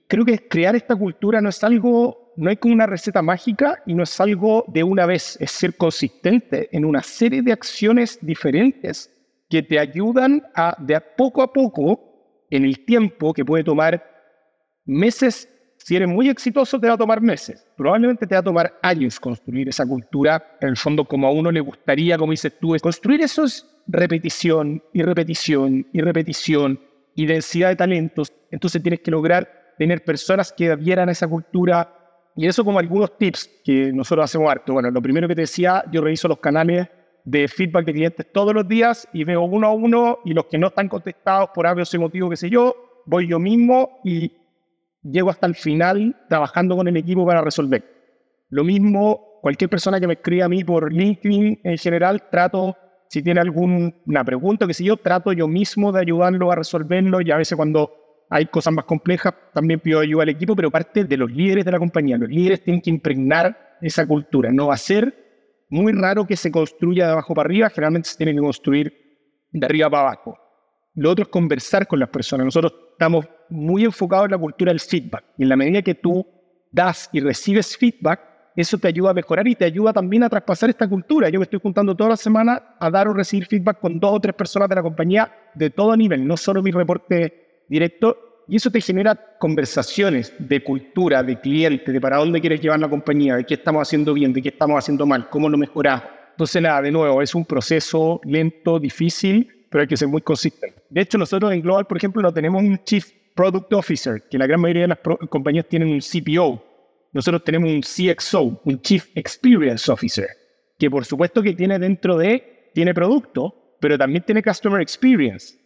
creo 0.07 0.25
que 0.25 0.47
crear 0.47 0.75
esta 0.75 0.95
cultura 0.95 1.41
no 1.41 1.49
es 1.49 1.63
algo, 1.63 2.28
no 2.39 2.49
hay 2.49 2.55
como 2.57 2.73
una 2.73 2.85
receta 2.85 3.21
mágica 3.21 3.83
y 3.85 3.93
no 3.93 4.03
es 4.03 4.19
algo 4.19 4.63
de 4.67 4.81
una 4.81 5.05
vez, 5.05 5.37
es 5.41 5.51
ser 5.51 5.75
consistente 5.75 6.69
en 6.71 6.85
una 6.85 7.03
serie 7.03 7.41
de 7.41 7.51
acciones 7.51 8.17
diferentes 8.21 9.13
que 9.49 9.61
te 9.61 9.77
ayudan 9.77 10.43
a, 10.55 10.75
de 10.79 10.99
poco 11.17 11.41
a 11.41 11.51
poco, 11.51 12.45
en 12.49 12.63
el 12.63 12.85
tiempo 12.85 13.33
que 13.33 13.43
puede 13.43 13.63
tomar 13.63 14.03
meses, 14.85 15.49
si 15.77 15.95
eres 15.95 16.07
muy 16.07 16.29
exitoso 16.29 16.79
te 16.79 16.87
va 16.87 16.93
a 16.93 16.97
tomar 16.97 17.21
meses, 17.21 17.67
probablemente 17.75 18.25
te 18.25 18.35
va 18.35 18.39
a 18.39 18.43
tomar 18.43 18.79
años 18.81 19.19
construir 19.19 19.67
esa 19.67 19.85
cultura, 19.85 20.57
en 20.61 20.69
el 20.69 20.77
fondo 20.77 21.05
como 21.05 21.27
a 21.27 21.31
uno 21.31 21.51
le 21.51 21.59
gustaría, 21.59 22.17
como 22.17 22.31
dices 22.31 22.57
tú, 22.59 22.75
construir 22.81 23.21
eso 23.21 23.43
es 23.43 23.67
repetición 23.85 24.81
y 24.93 25.03
repetición 25.03 25.85
y 25.91 26.01
repetición 26.01 26.79
y 27.15 27.25
densidad 27.25 27.69
de 27.69 27.75
talentos, 27.75 28.31
entonces 28.49 28.81
tienes 28.81 29.01
que 29.01 29.11
lograr 29.11 29.75
tener 29.77 30.03
personas 30.03 30.51
que 30.51 30.69
adhieran 30.69 31.09
a 31.09 31.13
esa 31.13 31.27
cultura. 31.27 31.95
Y 32.35 32.47
eso 32.47 32.63
como 32.63 32.79
algunos 32.79 33.17
tips 33.17 33.49
que 33.63 33.91
nosotros 33.91 34.25
hacemos 34.25 34.49
harto. 34.49 34.73
Bueno, 34.73 34.91
lo 34.91 35.01
primero 35.01 35.27
que 35.27 35.35
te 35.35 35.41
decía, 35.41 35.83
yo 35.91 36.01
reviso 36.01 36.27
los 36.27 36.39
canales 36.39 36.87
de 37.25 37.47
feedback 37.47 37.85
de 37.85 37.93
clientes 37.93 38.31
todos 38.31 38.53
los 38.53 38.67
días 38.67 39.07
y 39.13 39.23
veo 39.23 39.41
uno 39.41 39.67
a 39.67 39.73
uno 39.73 40.19
y 40.25 40.33
los 40.33 40.45
que 40.45 40.57
no 40.57 40.67
están 40.67 40.87
contestados 40.87 41.49
por 41.53 41.67
algo 41.67 41.81
ese 41.81 41.99
motivo, 41.99 42.29
qué 42.29 42.37
sé 42.37 42.49
yo, 42.49 43.03
voy 43.05 43.27
yo 43.27 43.39
mismo 43.39 43.99
y 44.03 44.31
llego 45.03 45.29
hasta 45.29 45.47
el 45.47 45.55
final 45.55 46.15
trabajando 46.27 46.75
con 46.75 46.87
el 46.87 46.97
equipo 46.97 47.25
para 47.25 47.41
resolver. 47.41 47.83
Lo 48.49 48.63
mismo, 48.63 49.39
cualquier 49.41 49.69
persona 49.69 49.99
que 49.99 50.07
me 50.07 50.13
escriba 50.13 50.45
a 50.45 50.49
mí 50.49 50.63
por 50.63 50.91
LinkedIn 50.91 51.61
en 51.63 51.77
general, 51.77 52.29
trato, 52.29 52.75
si 53.09 53.21
tiene 53.21 53.41
alguna 53.41 54.23
pregunta, 54.23 54.65
qué 54.65 54.73
sé 54.73 54.83
yo, 54.83 54.97
trato 54.97 55.31
yo 55.33 55.47
mismo 55.47 55.91
de 55.91 56.01
ayudarlo 56.01 56.51
a 56.51 56.55
resolverlo 56.55 57.21
y 57.21 57.31
a 57.31 57.37
veces 57.37 57.55
cuando 57.55 57.98
hay 58.29 58.45
cosas 58.45 58.73
más 58.73 58.85
complejas, 58.85 59.33
también 59.53 59.79
pido 59.79 59.99
ayuda 59.99 60.23
al 60.23 60.29
equipo, 60.29 60.55
pero 60.55 60.69
parte 60.69 61.03
de 61.03 61.17
los 61.17 61.31
líderes 61.31 61.65
de 61.65 61.71
la 61.71 61.79
compañía. 61.79 62.17
Los 62.17 62.29
líderes 62.29 62.63
tienen 62.63 62.81
que 62.81 62.91
impregnar 62.91 63.77
esa 63.81 64.05
cultura. 64.05 64.51
No 64.51 64.67
va 64.67 64.75
a 64.75 64.77
ser 64.77 65.65
muy 65.69 65.93
raro 65.93 66.27
que 66.27 66.35
se 66.35 66.51
construya 66.51 67.07
de 67.07 67.11
abajo 67.13 67.33
para 67.33 67.47
arriba, 67.47 67.69
generalmente 67.69 68.09
se 68.09 68.17
tiene 68.17 68.33
que 68.33 68.39
construir 68.39 68.93
de 69.51 69.65
arriba 69.65 69.89
para 69.89 70.03
abajo. 70.03 70.37
Lo 70.93 71.11
otro 71.11 71.23
es 71.23 71.29
conversar 71.29 71.87
con 71.87 71.99
las 71.99 72.09
personas. 72.09 72.45
Nosotros 72.45 72.73
estamos 72.91 73.25
muy 73.49 73.85
enfocados 73.85 74.25
en 74.25 74.31
la 74.31 74.37
cultura 74.37 74.71
del 74.71 74.79
feedback. 74.79 75.23
Y 75.37 75.43
en 75.43 75.49
la 75.49 75.55
medida 75.55 75.81
que 75.81 75.95
tú 75.95 76.25
das 76.71 77.09
y 77.11 77.21
recibes 77.21 77.77
feedback, 77.77 78.21
eso 78.55 78.77
te 78.77 78.89
ayuda 78.89 79.11
a 79.11 79.13
mejorar 79.13 79.47
y 79.47 79.55
te 79.55 79.65
ayuda 79.65 79.93
también 79.93 80.23
a 80.23 80.29
traspasar 80.29 80.69
esta 80.69 80.87
cultura. 80.87 81.29
Yo 81.29 81.39
me 81.39 81.45
estoy 81.45 81.59
juntando 81.61 81.95
toda 81.95 82.11
la 82.11 82.17
semana 82.17 82.75
a 82.79 82.89
dar 82.91 83.07
o 83.07 83.13
recibir 83.13 83.47
feedback 83.47 83.79
con 83.79 83.99
dos 83.99 84.11
o 84.13 84.19
tres 84.19 84.35
personas 84.35 84.67
de 84.69 84.75
la 84.75 84.83
compañía 84.83 85.31
de 85.55 85.69
todo 85.69 85.95
nivel, 85.95 86.27
no 86.27 86.35
solo 86.35 86.61
mi 86.61 86.71
reporte 86.71 87.48
directo 87.69 88.43
y 88.49 88.55
eso 88.55 88.71
te 88.71 88.81
genera 88.81 89.15
conversaciones 89.37 90.33
de 90.39 90.63
cultura, 90.63 91.21
de 91.21 91.39
cliente, 91.39 91.91
de 91.91 92.01
para 92.01 92.17
dónde 92.17 92.41
quieres 92.41 92.59
llevar 92.59 92.79
la 92.79 92.89
compañía, 92.89 93.35
de 93.35 93.45
qué 93.45 93.53
estamos 93.53 93.87
haciendo 93.87 94.11
bien, 94.11 94.33
de 94.33 94.41
qué 94.41 94.49
estamos 94.49 94.79
haciendo 94.79 95.05
mal, 95.05 95.29
cómo 95.29 95.47
lo 95.47 95.57
mejoramos. 95.57 96.05
Entonces, 96.31 96.61
nada, 96.61 96.81
de 96.81 96.91
nuevo, 96.91 97.21
es 97.21 97.35
un 97.35 97.45
proceso 97.45 98.19
lento, 98.23 98.79
difícil, 98.79 99.65
pero 99.69 99.83
hay 99.83 99.87
que 99.87 99.97
ser 99.97 100.07
muy 100.07 100.21
consistente. 100.21 100.81
De 100.89 101.01
hecho, 101.01 101.19
nosotros 101.19 101.53
en 101.53 101.61
Global, 101.61 101.85
por 101.85 101.97
ejemplo, 101.97 102.21
no 102.23 102.33
tenemos 102.33 102.63
un 102.63 102.83
Chief 102.83 103.05
Product 103.35 103.71
Officer, 103.73 104.23
que 104.27 104.37
la 104.39 104.47
gran 104.47 104.59
mayoría 104.59 104.83
de 104.83 104.87
las 104.87 104.99
compañías 105.29 105.67
tienen 105.67 105.89
un 105.89 105.99
CPO. 105.99 106.63
Nosotros 107.11 107.43
tenemos 107.43 107.69
un 107.69 107.81
CXO, 107.81 108.61
un 108.63 108.81
Chief 108.81 109.05
Experience 109.15 109.91
Officer, 109.91 110.27
que 110.77 110.89
por 110.89 111.05
supuesto 111.05 111.43
que 111.43 111.53
tiene 111.53 111.77
dentro 111.77 112.17
de, 112.17 112.71
tiene 112.73 112.93
producto, 112.95 113.75
pero 113.79 113.95
también 113.97 114.23
tiene 114.23 114.41
Customer 114.41 114.81
Experience. 114.81 115.58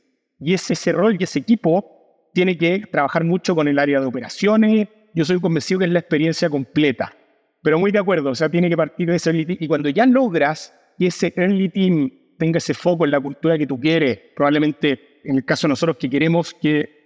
Y 0.44 0.54
ese, 0.54 0.92
rol 0.92 1.16
y 1.20 1.24
ese 1.24 1.40
equipo 1.40 2.30
tiene 2.34 2.58
que 2.58 2.84
trabajar 2.92 3.24
mucho 3.24 3.56
con 3.56 3.68
el 3.68 3.80
área 3.80 4.00
de 4.00 4.06
operaciones. 4.06 4.88
Yo 5.14 5.24
soy 5.26 5.40
convencido 5.40 5.80
que 5.80 5.86
es 5.86 5.92
la 5.92 6.00
experiencia 6.00 6.50
completa. 6.50 7.16
Pero 7.62 7.80
muy 7.80 7.92
de 7.92 8.00
acuerdo, 8.00 8.32
o 8.32 8.36
sea, 8.36 8.50
tiene 8.50 8.70
que 8.70 8.76
partir 8.76 9.10
de 9.10 9.16
ese 9.16 9.30
early 9.30 9.46
team. 9.46 9.58
Y 9.62 9.68
cuando 9.68 9.90
ya 9.90 10.06
logras 10.06 10.78
que 10.98 11.08
ese 11.08 11.34
early 11.38 11.70
team 11.70 12.12
tenga 12.38 12.58
ese 12.58 12.74
foco 12.74 13.06
en 13.06 13.12
la 13.12 13.22
cultura 13.22 13.58
que 13.58 13.66
tú 13.66 13.80
quieres, 13.80 14.20
probablemente 14.36 15.22
en 15.24 15.38
el 15.38 15.46
caso 15.46 15.68
de 15.68 15.70
nosotros 15.70 15.98
que 15.98 16.10
queremos 16.10 16.54
que 16.54 17.04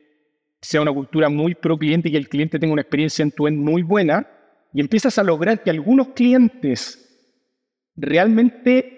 sea 0.60 0.82
una 0.82 0.91
cultura 0.91 1.29
muy 1.29 1.53
pro 1.53 1.77
cliente 1.77 2.10
y 2.10 2.13
que 2.13 2.17
el 2.17 2.29
cliente 2.29 2.58
tenga 2.58 2.74
una 2.74 2.82
experiencia 2.82 3.22
en 3.22 3.32
tu 3.32 3.48
end 3.48 3.60
muy 3.60 3.84
buena, 3.84 4.27
y 4.74 4.82
empiezas 4.82 5.17
a 5.17 5.24
lograr 5.24 5.62
que 5.62 5.70
algunos 5.70 6.10
clientes 6.10 7.03
realmente 7.96 8.97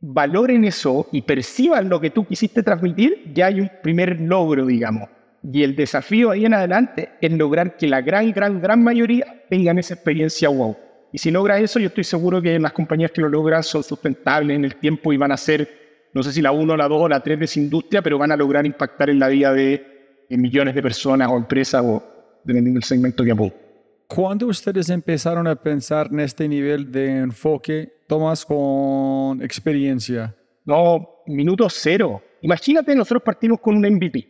valoren 0.00 0.64
eso 0.64 1.08
y 1.12 1.22
perciban 1.22 1.88
lo 1.88 2.00
que 2.00 2.10
tú 2.10 2.24
quisiste 2.24 2.62
transmitir, 2.62 3.32
ya 3.34 3.46
hay 3.46 3.60
un 3.60 3.70
primer 3.82 4.20
logro, 4.20 4.66
digamos. 4.66 5.08
Y 5.42 5.62
el 5.62 5.74
desafío 5.74 6.30
ahí 6.30 6.44
en 6.44 6.54
adelante 6.54 7.12
es 7.20 7.32
lograr 7.32 7.76
que 7.76 7.86
la 7.86 8.00
gran, 8.02 8.32
gran, 8.32 8.60
gran 8.60 8.82
mayoría 8.82 9.44
tengan 9.48 9.78
esa 9.78 9.94
experiencia 9.94 10.48
wow. 10.48 10.76
Y 11.12 11.18
si 11.18 11.30
logra 11.30 11.58
eso, 11.58 11.78
yo 11.78 11.88
estoy 11.88 12.04
seguro 12.04 12.40
que 12.40 12.58
las 12.58 12.72
compañías 12.72 13.10
que 13.10 13.20
lo 13.20 13.28
logran 13.28 13.62
son 13.62 13.82
sustentables 13.82 14.54
en 14.54 14.64
el 14.64 14.76
tiempo 14.76 15.12
y 15.12 15.16
van 15.16 15.32
a 15.32 15.36
ser, 15.36 15.68
no 16.12 16.22
sé 16.22 16.32
si 16.32 16.40
la 16.40 16.52
1, 16.52 16.76
la 16.76 16.86
2 16.86 17.02
o 17.02 17.08
la 17.08 17.20
3 17.20 17.38
de 17.38 17.44
esa 17.46 17.58
industria, 17.58 18.02
pero 18.02 18.18
van 18.18 18.32
a 18.32 18.36
lograr 18.36 18.64
impactar 18.66 19.10
en 19.10 19.18
la 19.18 19.28
vida 19.28 19.52
de, 19.52 19.86
millones 20.28 20.76
de 20.76 20.82
personas 20.82 21.28
o 21.28 21.36
empresas 21.36 21.82
o 21.84 22.02
dependiendo 22.44 22.78
del 22.78 22.84
segmento 22.84 23.24
que 23.24 23.32
apunten. 23.32 23.58
¿Cuándo 24.06 24.46
ustedes 24.46 24.88
empezaron 24.90 25.46
a 25.48 25.56
pensar 25.56 26.08
en 26.12 26.20
este 26.20 26.48
nivel 26.48 26.92
de 26.92 27.18
enfoque, 27.18 27.92
Tomás, 28.10 28.44
con 28.44 29.40
experiencia? 29.40 30.34
No, 30.64 31.22
minuto 31.26 31.68
cero. 31.70 32.20
Imagínate, 32.40 32.92
nosotros 32.96 33.22
partimos 33.22 33.60
con 33.60 33.76
un 33.76 33.82
MVP 33.82 34.26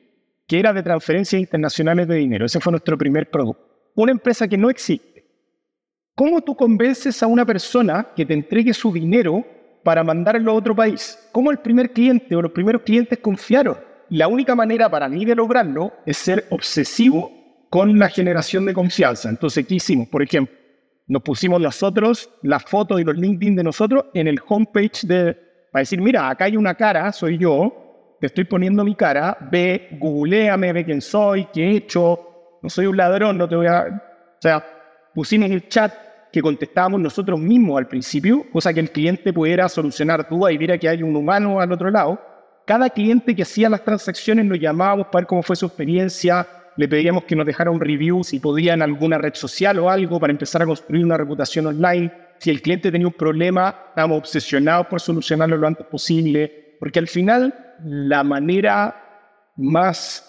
que 0.47 0.59
era 0.59 0.71
de 0.75 0.83
transferencias 0.83 1.41
internacionales 1.41 2.07
de 2.07 2.17
dinero. 2.17 2.45
Ese 2.45 2.61
fue 2.61 2.73
nuestro 2.73 2.99
primer 2.99 3.31
producto. 3.31 3.91
Una 3.95 4.13
empresa 4.13 4.47
que 4.47 4.59
no 4.59 4.69
existe. 4.69 5.25
¿Cómo 6.15 6.43
tú 6.43 6.55
convences 6.55 7.23
a 7.23 7.27
una 7.27 7.47
persona 7.47 8.09
que 8.15 8.27
te 8.27 8.35
entregue 8.35 8.75
su 8.75 8.93
dinero 8.93 9.47
para 9.83 10.05
mandarlo 10.05 10.51
a 10.51 10.57
otro 10.57 10.77
país? 10.77 11.19
¿Cómo 11.33 11.51
el 11.51 11.57
primer 11.61 11.91
cliente 11.93 12.37
o 12.37 12.43
los 12.43 12.53
primeros 12.53 12.83
clientes 12.83 13.19
confiaron? 13.21 13.79
La 14.11 14.29
única 14.29 14.55
manera 14.55 14.91
para 14.91 15.09
mí 15.09 15.25
de 15.25 15.37
lograrlo 15.37 15.95
es 16.05 16.19
ser 16.19 16.47
obsesivo 16.51 17.33
con 17.71 17.99
la 17.99 18.11
generación 18.11 18.67
de 18.67 18.75
confianza. 18.75 19.31
Entonces, 19.31 19.67
¿qué 19.67 19.77
hicimos? 19.77 20.07
Por 20.09 20.23
ejemplo, 20.23 20.60
nos 21.11 21.23
pusimos 21.23 21.61
nosotros 21.61 22.31
las 22.43 22.63
fotos 22.63 23.01
y 23.01 23.05
los 23.05 23.17
LinkedIn 23.17 23.57
de 23.57 23.65
nosotros 23.65 24.05
en 24.15 24.29
el 24.29 24.41
homepage 24.47 25.05
de, 25.05 25.35
para 25.73 25.81
decir, 25.81 26.01
mira, 26.01 26.31
acá 26.31 26.45
hay 26.45 26.57
una 26.57 26.77
cara, 26.77 27.11
soy 27.11 27.37
yo, 27.37 28.17
te 28.21 28.29
estoy 28.29 28.45
poniendo 28.45 28.85
mi 28.85 28.95
cara, 28.95 29.37
ve, 29.51 29.89
googleame, 29.99 30.73
ve 30.73 30.85
quién 30.85 31.01
soy, 31.01 31.49
qué 31.53 31.65
he 31.65 31.77
hecho, 31.79 32.61
no 32.63 32.71
soy 32.71 32.87
un 32.87 32.97
ladrón, 32.97 33.37
no 33.37 33.49
te 33.49 33.57
voy 33.57 33.67
a... 33.67 33.87
O 33.89 34.41
sea, 34.41 34.65
pusimos 35.13 35.51
el 35.51 35.67
chat 35.67 35.93
que 36.33 36.41
contestábamos 36.41 37.01
nosotros 37.01 37.41
mismos 37.41 37.79
al 37.79 37.89
principio, 37.89 38.47
cosa 38.53 38.73
que 38.73 38.79
el 38.79 38.93
cliente 38.93 39.33
pudiera 39.33 39.69
solucionar 39.69 40.29
dudas 40.29 40.53
y 40.53 40.59
viera 40.59 40.79
que 40.79 40.89
hay 40.89 41.03
un 41.03 41.17
humano 41.17 41.61
al 41.61 41.73
otro 41.73 41.91
lado. 41.91 42.21
Cada 42.65 42.89
cliente 42.89 43.35
que 43.35 43.43
hacía 43.43 43.69
las 43.69 43.83
transacciones 43.83 44.47
lo 44.47 44.55
llamábamos 44.55 45.07
para 45.07 45.23
ver 45.23 45.27
cómo 45.27 45.43
fue 45.43 45.57
su 45.57 45.67
experiencia, 45.67 46.47
le 46.77 46.89
pedíamos 46.89 47.25
que 47.25 47.37
nos 47.37 47.47
dejara 47.47 47.71
un 47.71 47.81
review 47.81 48.25
si 48.25 48.41
podía 48.41 48.75
alguna 48.75 49.19
red 49.19 49.35
social 49.35 49.79
o 49.79 49.91
algo 49.91 50.19
para 50.21 50.33
empezar 50.33 50.63
a 50.63 50.67
construir 50.67 51.05
una 51.05 51.17
reputación 51.17 51.67
online. 51.67 52.11
Si 52.39 52.51
el 52.51 52.63
cliente 52.63 52.91
tenía 52.91 53.07
un 53.07 53.13
problema, 53.13 53.87
estábamos 53.89 54.19
obsesionados 54.19 54.87
por 54.87 55.01
solucionarlo 55.01 55.57
lo 55.57 55.67
antes 55.67 55.87
posible, 55.87 56.77
porque 56.79 56.99
al 56.99 57.09
final 57.09 57.77
la 57.85 58.25
manera 58.25 59.51
más 59.57 60.27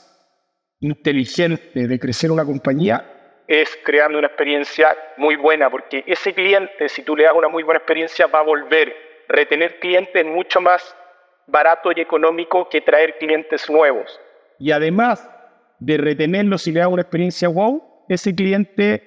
inteligente 0.79 1.87
de 1.87 1.99
crecer 1.99 2.31
una 2.31 2.43
compañía 2.43 3.05
es 3.51 3.77
creando 3.83 4.17
una 4.17 4.27
experiencia 4.27 4.95
muy 5.17 5.35
buena, 5.35 5.69
porque 5.69 6.05
ese 6.07 6.33
cliente, 6.33 6.87
si 6.87 7.03
tú 7.03 7.17
le 7.17 7.25
das 7.25 7.33
una 7.35 7.49
muy 7.49 7.63
buena 7.63 7.79
experiencia, 7.79 8.27
va 8.27 8.39
a 8.39 8.43
volver. 8.43 8.95
Retener 9.27 9.77
clientes 9.79 10.25
mucho 10.25 10.61
más 10.61 10.95
barato 11.47 11.91
y 11.93 11.99
económico 11.99 12.69
que 12.69 12.79
traer 12.79 13.17
clientes 13.17 13.69
nuevos. 13.69 14.19
Y 14.57 14.71
además 14.71 15.29
de 15.81 15.97
retenerlos 15.97 16.61
si 16.61 16.71
le 16.71 16.79
das 16.79 16.89
una 16.89 17.01
experiencia 17.01 17.49
wow, 17.49 17.81
ese 18.07 18.33
cliente 18.33 19.03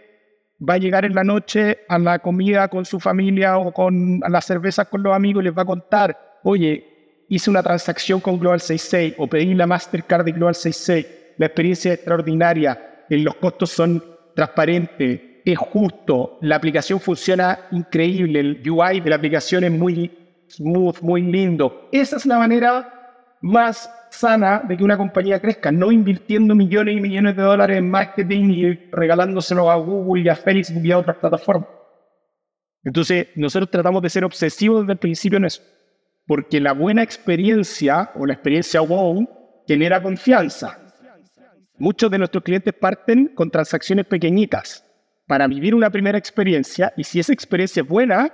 va 0.61 0.75
a 0.75 0.79
llegar 0.79 1.05
en 1.05 1.15
la 1.15 1.23
noche 1.25 1.79
a 1.89 1.99
la 1.99 2.19
comida 2.19 2.69
con 2.69 2.85
su 2.85 2.99
familia 2.99 3.59
o 3.59 3.73
con 3.73 4.21
a 4.25 4.29
las 4.29 4.45
cervezas 4.45 4.89
con 4.89 5.03
los 5.03 5.15
amigos 5.15 5.43
y 5.43 5.47
les 5.47 5.57
va 5.57 5.63
a 5.63 5.67
contar, 5.67 6.41
oye, 6.43 7.25
hice 7.29 7.49
una 7.49 7.63
transacción 7.63 8.21
con 8.21 8.39
Global 8.39 8.61
66 8.61 9.15
o 9.19 9.27
pedí 9.29 9.55
la 9.55 9.67
Mastercard 9.67 10.25
de 10.25 10.33
Global 10.33 10.55
66, 10.55 11.07
la 11.39 11.47
experiencia 11.47 11.93
es 11.93 11.99
extraordinaria, 11.99 13.05
eh, 13.09 13.19
los 13.19 13.37
costos 13.37 13.71
son 13.71 14.03
transparentes, 14.35 15.21
es 15.45 15.59
justo, 15.59 16.39
la 16.41 16.57
aplicación 16.57 16.99
funciona 16.99 17.61
increíble, 17.71 18.41
el 18.41 18.69
UI 18.69 19.01
de 19.01 19.11
la 19.11 19.17
aplicación 19.17 19.63
es 19.63 19.71
muy 19.71 20.11
smooth, 20.49 21.01
muy 21.03 21.23
lindo. 21.23 21.89
Esa 21.93 22.17
es 22.17 22.27
la 22.27 22.39
manera 22.39 23.04
más 23.41 23.91
sana 24.11 24.63
de 24.67 24.77
que 24.77 24.85
una 24.85 24.97
compañía 24.97 25.41
crezca, 25.41 25.73
no 25.73 25.91
invirtiendo 25.93 26.55
millones 26.55 26.97
y 26.97 27.01
millones 27.01 27.37
de 27.37 27.43
dólares 27.43 27.79
en 27.79 27.91
marketing 27.91 28.51
y 28.51 28.73
regalándoselo 28.91 29.71
a 29.71 29.77
Google 29.77 30.23
y 30.23 30.29
a 30.29 30.37
Facebook 30.37 30.85
y 30.85 30.93
a 30.93 30.99
otras 30.99 31.17
plataformas. 31.17 31.69
Entonces, 32.85 33.29
nosotros 33.35 33.71
tratamos 33.71 34.03
de 34.03 34.11
ser 34.11 34.25
obsesivos 34.25 34.83
desde 34.83 34.93
el 34.93 34.99
principio 34.99 35.39
en 35.39 35.47
eso. 35.47 35.63
porque 36.27 36.59
la 36.59 36.73
buena 36.73 37.03
experiencia 37.03 38.11
o 38.15 38.25
la 38.25 38.33
experiencia 38.33 38.81
wow 38.81 39.29
genera 39.67 40.03
confianza. 40.03 40.79
Muchos 41.77 42.11
de 42.11 42.17
nuestros 42.17 42.43
clientes 42.43 42.73
parten 42.73 43.33
con 43.35 43.51
transacciones 43.51 44.07
pequeñitas 44.07 44.85
para 45.27 45.47
vivir 45.47 45.75
una 45.75 45.91
primera 45.91 46.17
experiencia 46.17 46.95
y 46.97 47.05
si 47.05 47.21
esa 47.21 47.33
experiencia 47.33 47.83
es 47.83 47.89
buena, 47.89 48.33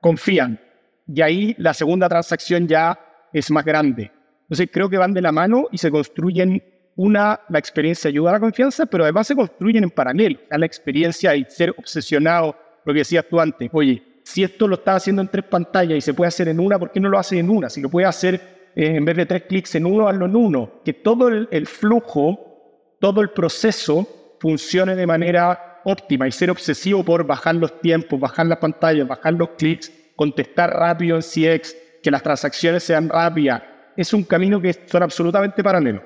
confían. 0.00 0.60
Y 1.06 1.22
ahí 1.22 1.54
la 1.58 1.72
segunda 1.72 2.08
transacción 2.08 2.68
ya 2.68 2.98
es 3.32 3.50
más 3.50 3.64
grande. 3.64 4.10
Entonces 4.50 4.68
creo 4.72 4.90
que 4.90 4.98
van 4.98 5.14
de 5.14 5.22
la 5.22 5.30
mano 5.30 5.68
y 5.70 5.78
se 5.78 5.92
construyen 5.92 6.60
una, 6.96 7.38
la 7.48 7.60
experiencia 7.60 8.08
ayuda 8.08 8.30
a 8.30 8.32
la 8.32 8.40
confianza, 8.40 8.84
pero 8.84 9.04
además 9.04 9.28
se 9.28 9.36
construyen 9.36 9.84
en 9.84 9.90
paralelo 9.90 10.40
a 10.50 10.58
la 10.58 10.66
experiencia 10.66 11.36
y 11.36 11.44
ser 11.48 11.70
obsesionado, 11.70 12.56
lo 12.84 12.92
que 12.92 12.98
decías 12.98 13.24
tú 13.30 13.38
antes, 13.38 13.70
oye, 13.72 14.02
si 14.24 14.42
esto 14.42 14.66
lo 14.66 14.74
estás 14.74 14.96
haciendo 14.96 15.22
en 15.22 15.28
tres 15.28 15.44
pantallas 15.44 15.98
y 15.98 16.00
se 16.00 16.14
puede 16.14 16.28
hacer 16.28 16.48
en 16.48 16.58
una, 16.58 16.80
¿por 16.80 16.90
qué 16.90 16.98
no 16.98 17.08
lo 17.08 17.16
haces 17.16 17.38
en 17.38 17.48
una? 17.48 17.70
Si 17.70 17.80
lo 17.80 17.88
puedes 17.88 18.08
hacer 18.08 18.70
eh, 18.74 18.96
en 18.96 19.04
vez 19.04 19.16
de 19.16 19.26
tres 19.26 19.44
clics 19.44 19.76
en 19.76 19.86
uno, 19.86 20.08
hazlo 20.08 20.26
en 20.26 20.34
uno. 20.34 20.80
Que 20.84 20.94
todo 20.94 21.28
el, 21.28 21.66
flujo, 21.66 22.96
todo 22.98 23.20
el 23.20 23.30
proceso 23.30 24.36
funcione 24.40 24.96
de 24.96 25.06
manera 25.06 25.80
óptima 25.84 26.26
y 26.26 26.32
ser 26.32 26.50
obsesivo 26.50 27.04
por 27.04 27.24
bajar 27.24 27.54
los 27.54 27.80
tiempos, 27.80 28.18
bajar 28.18 28.46
las 28.46 28.58
pantallas, 28.58 29.06
bajar 29.06 29.34
los 29.34 29.50
clics, 29.50 29.92
contestar 30.16 30.70
rápido 30.70 31.16
en 31.16 31.22
CX, 31.22 31.76
que 32.02 32.10
las 32.10 32.22
transacciones 32.22 32.82
sean 32.82 33.08
rápidas, 33.08 33.62
es 33.96 34.12
un 34.12 34.24
camino 34.24 34.60
que 34.60 34.74
son 34.86 35.02
absolutamente 35.02 35.62
paralelos. 35.62 36.02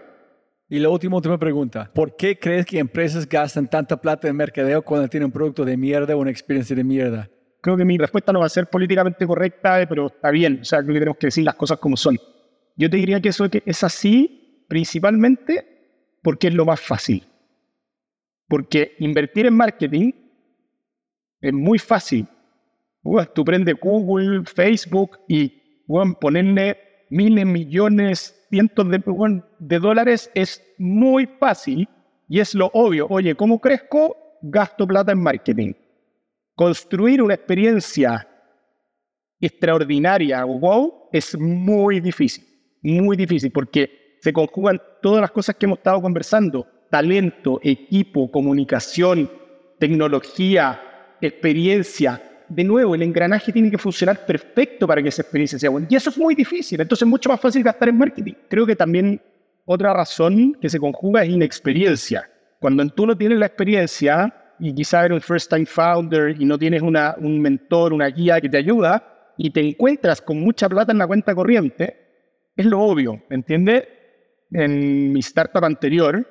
Y 0.69 0.79
la 0.79 0.89
última, 0.89 1.17
última 1.17 1.39
pregunta. 1.39 1.91
¿Por 1.93 2.17
qué 2.17 2.39
crees 2.39 2.65
que 2.67 2.79
empresas 2.79 3.29
gastan 3.29 3.69
tanta 3.69 3.97
plata 4.01 4.29
en 4.29 4.37
mercadeo 4.37 4.83
cuando 4.83 5.09
tienen 5.09 5.27
un 5.27 5.33
producto 5.33 5.65
de 5.65 5.77
mierda 5.77 6.17
o 6.17 6.21
una 6.21 6.31
experiencia 6.31 6.75
de 6.75 6.83
mierda? 6.83 7.29
Creo 7.61 7.77
que 7.77 7.85
mi 7.85 7.97
respuesta 7.97 8.33
no 8.33 8.41
va 8.41 8.47
a 8.47 8.51
ser 8.51 8.69
políticamente 8.69 9.27
correcta, 9.27 9.81
eh, 9.81 9.87
pero 9.87 10.07
está 10.07 10.31
bien. 10.31 10.61
O 10.63 10.65
sea, 10.65 10.81
creo 10.81 10.95
que 10.95 11.01
tenemos 11.01 11.19
que 11.19 11.27
decir 11.27 11.45
las 11.45 11.55
cosas 11.55 11.79
como 11.79 11.97
son. 11.97 12.19
Yo 12.77 12.91
te 12.91 12.97
diría 12.97 13.21
que 13.21 13.29
eso 13.29 13.47
es 13.65 13.85
así 13.85 14.67
principalmente 14.69 16.17
porque 16.23 16.49
es 16.49 16.55
lo 16.55 16.65
más 16.65 16.81
fácil. 16.81 17.23
Porque 18.49 18.97
invertir 18.99 19.47
en 19.47 19.55
marketing 19.55 20.13
es 21.41 21.53
muy 21.53 21.79
fácil. 21.79 22.27
tú 23.35 23.45
prendes 23.45 23.77
Google, 23.81 24.45
Facebook 24.45 25.21
y 25.29 25.85
bueno, 25.87 26.19
ponerle 26.19 26.79
miles, 27.15 27.47
millones, 27.47 28.47
cientos 28.51 28.91
de, 28.91 29.01
de 29.61 29.79
dólares 29.79 30.31
es 30.35 30.61
muy 30.79 31.27
fácil 31.27 31.89
y 32.29 32.41
es 32.41 32.55
lo 32.55 32.67
obvio. 32.75 33.07
Oye, 33.09 33.37
¿cómo 33.37 33.61
crezco? 33.61 34.17
Gasto 34.43 34.85
plata 34.87 35.13
en 35.13 35.23
marketing. 35.23 35.73
Construir 36.57 37.23
una 37.23 37.35
experiencia 37.35 38.29
extraordinaria, 39.41 40.45
wow, 40.45 41.09
es 41.13 41.39
muy 41.39 42.01
difícil, 42.01 42.45
muy 42.83 43.17
difícil, 43.17 43.53
porque 43.53 44.19
se 44.21 44.33
conjugan 44.33 44.81
todas 45.01 45.21
las 45.21 45.31
cosas 45.31 45.55
que 45.55 45.67
hemos 45.67 45.79
estado 45.79 46.03
conversando, 46.03 46.67
talento, 46.91 47.61
equipo, 47.63 48.31
comunicación, 48.31 49.31
tecnología, 49.79 50.81
experiencia, 51.21 52.21
de 52.49 52.65
nuevo, 52.65 52.95
el 52.95 53.03
engranaje 53.03 53.53
tiene 53.53 53.71
que 53.71 53.79
funcionar 53.79 54.25
perfecto 54.27 54.87
para 54.87 55.03
que 55.03 55.09
esa 55.09 55.23
experiencia 55.23 55.59
sea 55.59 55.71
buena. 55.71 55.87
Y 55.91 55.97
eso 55.97 56.11
es 56.11 56.19
muy 56.19 56.35
difícil, 56.35 56.81
entonces 56.81 57.07
es 57.07 57.11
mucho 57.11 57.29
más 57.29 57.41
fácil 57.41 57.63
gastar 57.63 57.89
en 57.89 57.99
marketing. 57.99 58.35
Creo 58.49 58.67
que 58.67 58.77
también 58.77 59.21
otra 59.65 59.93
razón 59.93 60.57
que 60.61 60.69
se 60.69 60.79
conjuga 60.79 61.25
es 61.25 61.31
inexperiencia. 61.31 62.29
Cuando 62.61 62.87
tú 62.89 63.07
no 63.07 63.17
tienes 63.17 63.39
la 63.39 63.47
experiencia 63.47 64.55
y 64.59 64.75
quizás 64.75 65.07
eres 65.07 65.17
un 65.17 65.21
first 65.21 65.51
time 65.51 65.67
founder 65.67 66.41
y 66.41 66.45
no 66.45 66.59
tienes 66.59 66.83
una, 66.83 67.15
un 67.19 67.41
mentor, 67.41 67.93
una 67.93 68.09
guía 68.09 68.41
que 68.41 68.49
te 68.49 68.59
ayuda 68.59 69.33
y 69.37 69.51
te 69.51 69.61
encuentras 69.61 70.21
con 70.21 70.41
mucha 70.41 70.69
plata 70.69 70.93
en 70.93 70.99
la 70.99 71.07
cuenta 71.07 71.35
corriente, 71.35 71.97
es 72.57 72.67
lo 72.67 72.81
obvio, 72.81 73.23
¿me 73.29 73.37
entiendes? 73.37 73.85
En 74.53 75.13
mi 75.13 75.21
startup 75.21 75.65
anterior, 75.65 76.27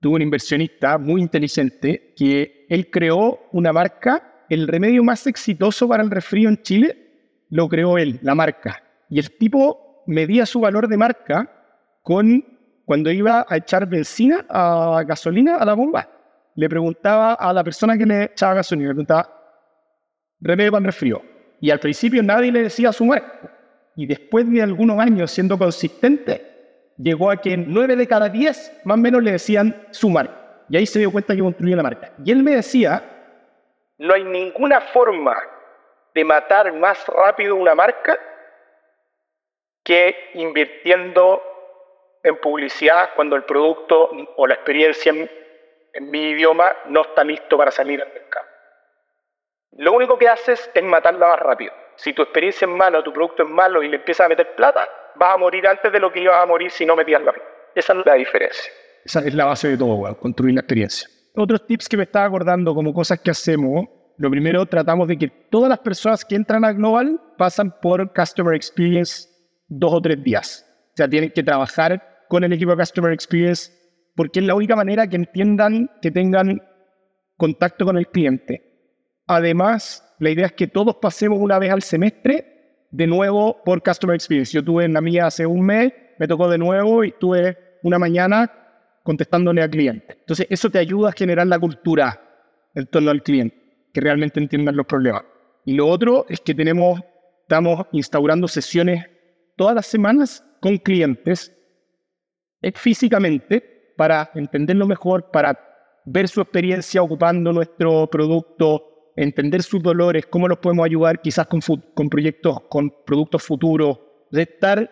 tuve 0.00 0.16
un 0.16 0.22
inversionista 0.22 0.96
muy 0.98 1.20
inteligente 1.20 2.14
que 2.16 2.66
él 2.68 2.90
creó 2.90 3.48
una 3.52 3.72
marca 3.72 4.33
el 4.54 4.68
remedio 4.68 5.02
más 5.02 5.26
exitoso 5.26 5.88
para 5.88 6.02
el 6.02 6.10
resfrío 6.10 6.48
en 6.48 6.62
Chile 6.62 7.04
lo 7.50 7.68
creó 7.68 7.98
él, 7.98 8.18
la 8.22 8.34
marca. 8.34 8.82
Y 9.10 9.18
el 9.18 9.36
tipo 9.36 10.04
medía 10.06 10.46
su 10.46 10.60
valor 10.60 10.88
de 10.88 10.96
marca 10.96 11.50
con 12.02 12.44
cuando 12.84 13.10
iba 13.10 13.46
a 13.48 13.56
echar 13.56 13.88
benzina 13.88 14.44
a 14.48 15.02
gasolina 15.06 15.56
a 15.56 15.64
la 15.64 15.74
bomba. 15.74 16.08
Le 16.54 16.68
preguntaba 16.68 17.34
a 17.34 17.52
la 17.52 17.64
persona 17.64 17.98
que 17.98 18.06
le 18.06 18.24
echaba 18.24 18.54
gasolina, 18.54 18.90
preguntaba, 18.90 19.28
remedio 20.40 20.72
para 20.72 20.80
el 20.80 20.86
resfrío. 20.86 21.22
Y 21.60 21.70
al 21.70 21.80
principio 21.80 22.22
nadie 22.22 22.52
le 22.52 22.62
decía 22.62 22.92
su 22.92 23.04
marca. 23.04 23.50
Y 23.96 24.06
después 24.06 24.50
de 24.50 24.62
algunos 24.62 24.98
años 24.98 25.30
siendo 25.30 25.58
consistente, 25.58 26.92
llegó 26.98 27.30
a 27.30 27.40
que 27.40 27.56
nueve 27.56 27.96
de 27.96 28.06
cada 28.06 28.28
diez 28.28 28.72
más 28.84 28.96
o 28.96 29.00
menos 29.00 29.22
le 29.22 29.32
decían 29.32 29.74
su 29.90 30.10
marca. 30.10 30.64
Y 30.68 30.76
ahí 30.76 30.86
se 30.86 30.98
dio 30.98 31.10
cuenta 31.10 31.34
que 31.34 31.42
construía 31.42 31.76
la 31.76 31.82
marca. 31.82 32.12
Y 32.24 32.30
él 32.30 32.42
me 32.42 32.56
decía 32.56 33.13
no 33.98 34.14
hay 34.14 34.24
ninguna 34.24 34.80
forma 34.80 35.36
de 36.14 36.24
matar 36.24 36.72
más 36.72 37.06
rápido 37.08 37.56
una 37.56 37.74
marca 37.74 38.18
que 39.82 40.30
invirtiendo 40.34 41.42
en 42.22 42.36
publicidad 42.38 43.10
cuando 43.14 43.36
el 43.36 43.44
producto 43.44 44.10
o 44.36 44.46
la 44.46 44.54
experiencia 44.54 45.12
en, 45.12 45.30
mi 46.10 46.30
idioma 46.30 46.74
no 46.86 47.02
está 47.02 47.22
listo 47.22 47.56
para 47.56 47.70
salir 47.70 48.02
al 48.02 48.12
mercado. 48.12 48.46
Lo 49.76 49.92
único 49.92 50.18
que 50.18 50.28
haces 50.28 50.70
es 50.74 50.82
matarla 50.82 51.28
más 51.28 51.38
rápido. 51.38 51.72
Si 51.96 52.12
tu 52.12 52.22
experiencia 52.22 52.66
es 52.66 52.70
mala 52.72 53.02
tu 53.02 53.12
producto 53.12 53.44
es 53.44 53.48
malo 53.48 53.82
y 53.82 53.88
le 53.88 53.96
empiezas 53.96 54.26
a 54.26 54.28
meter 54.28 54.56
plata, 54.56 54.88
vas 55.14 55.34
a 55.34 55.36
morir 55.36 55.68
antes 55.68 55.92
de 55.92 56.00
lo 56.00 56.12
que 56.12 56.20
ibas 56.20 56.42
a 56.42 56.46
morir 56.46 56.70
si 56.70 56.84
no 56.84 56.96
metías 56.96 57.22
la 57.22 57.32
plata. 57.32 57.48
Esa 57.74 57.92
es 57.92 58.06
la 58.06 58.14
diferencia. 58.14 58.72
Esa 59.04 59.20
es 59.20 59.34
la 59.34 59.44
base 59.44 59.68
de 59.68 59.76
todo, 59.76 60.16
construir 60.16 60.54
la 60.54 60.62
experiencia 60.62 61.08
otros 61.34 61.66
tips 61.66 61.88
que 61.88 61.96
me 61.96 62.04
estaba 62.04 62.26
acordando 62.26 62.74
como 62.74 62.92
cosas 62.92 63.20
que 63.20 63.30
hacemos. 63.30 63.86
Lo 64.16 64.30
primero, 64.30 64.64
tratamos 64.66 65.08
de 65.08 65.18
que 65.18 65.28
todas 65.28 65.68
las 65.68 65.80
personas 65.80 66.24
que 66.24 66.36
entran 66.36 66.64
a 66.64 66.72
Global 66.72 67.20
pasan 67.36 67.74
por 67.82 68.12
Customer 68.12 68.54
Experience 68.54 69.28
dos 69.68 69.92
o 69.92 70.00
tres 70.00 70.22
días. 70.22 70.64
O 70.92 70.96
sea, 70.96 71.08
tienen 71.08 71.30
que 71.30 71.42
trabajar 71.42 72.00
con 72.28 72.44
el 72.44 72.52
equipo 72.52 72.70
de 72.70 72.76
Customer 72.76 73.12
Experience 73.12 73.72
porque 74.14 74.38
es 74.38 74.46
la 74.46 74.54
única 74.54 74.76
manera 74.76 75.08
que 75.08 75.16
entiendan, 75.16 75.90
que 76.00 76.12
tengan 76.12 76.62
contacto 77.36 77.84
con 77.84 77.98
el 77.98 78.06
cliente. 78.06 78.62
Además, 79.26 80.04
la 80.20 80.30
idea 80.30 80.46
es 80.46 80.52
que 80.52 80.68
todos 80.68 80.96
pasemos 80.96 81.38
una 81.40 81.58
vez 81.58 81.72
al 81.72 81.82
semestre 81.82 82.86
de 82.92 83.06
nuevo 83.08 83.60
por 83.64 83.82
Customer 83.82 84.14
Experience. 84.14 84.52
Yo 84.52 84.64
tuve 84.64 84.84
en 84.84 84.92
la 84.92 85.00
mía 85.00 85.26
hace 85.26 85.46
un 85.46 85.66
mes, 85.66 85.92
me 86.18 86.28
tocó 86.28 86.48
de 86.48 86.58
nuevo 86.58 87.02
y 87.02 87.12
tuve 87.18 87.58
una 87.82 87.98
mañana 87.98 88.63
contestándole 89.04 89.62
al 89.62 89.70
cliente. 89.70 90.16
Entonces, 90.18 90.46
eso 90.50 90.70
te 90.70 90.78
ayuda 90.78 91.10
a 91.10 91.12
generar 91.12 91.46
la 91.46 91.58
cultura 91.58 92.20
en 92.74 92.86
torno 92.86 93.10
al 93.10 93.22
cliente, 93.22 93.86
que 93.92 94.00
realmente 94.00 94.40
entiendan 94.40 94.74
los 94.74 94.86
problemas. 94.86 95.22
Y 95.64 95.74
lo 95.74 95.86
otro 95.86 96.26
es 96.28 96.40
que 96.40 96.54
tenemos, 96.54 97.00
estamos 97.42 97.86
instaurando 97.92 98.48
sesiones 98.48 99.04
todas 99.56 99.74
las 99.74 99.86
semanas 99.86 100.42
con 100.60 100.78
clientes 100.78 101.54
eh, 102.62 102.72
físicamente 102.74 103.92
para 103.96 104.30
entenderlo 104.34 104.86
mejor, 104.86 105.30
para 105.30 105.60
ver 106.06 106.26
su 106.26 106.40
experiencia 106.40 107.02
ocupando 107.02 107.52
nuestro 107.52 108.08
producto, 108.08 109.12
entender 109.16 109.62
sus 109.62 109.82
dolores, 109.82 110.26
cómo 110.26 110.48
los 110.48 110.58
podemos 110.58 110.86
ayudar 110.86 111.20
quizás 111.20 111.46
con, 111.46 111.60
con 111.94 112.08
proyectos, 112.08 112.62
con 112.70 112.90
productos 113.04 113.42
futuros, 113.42 114.00
de 114.30 114.42
estar 114.42 114.90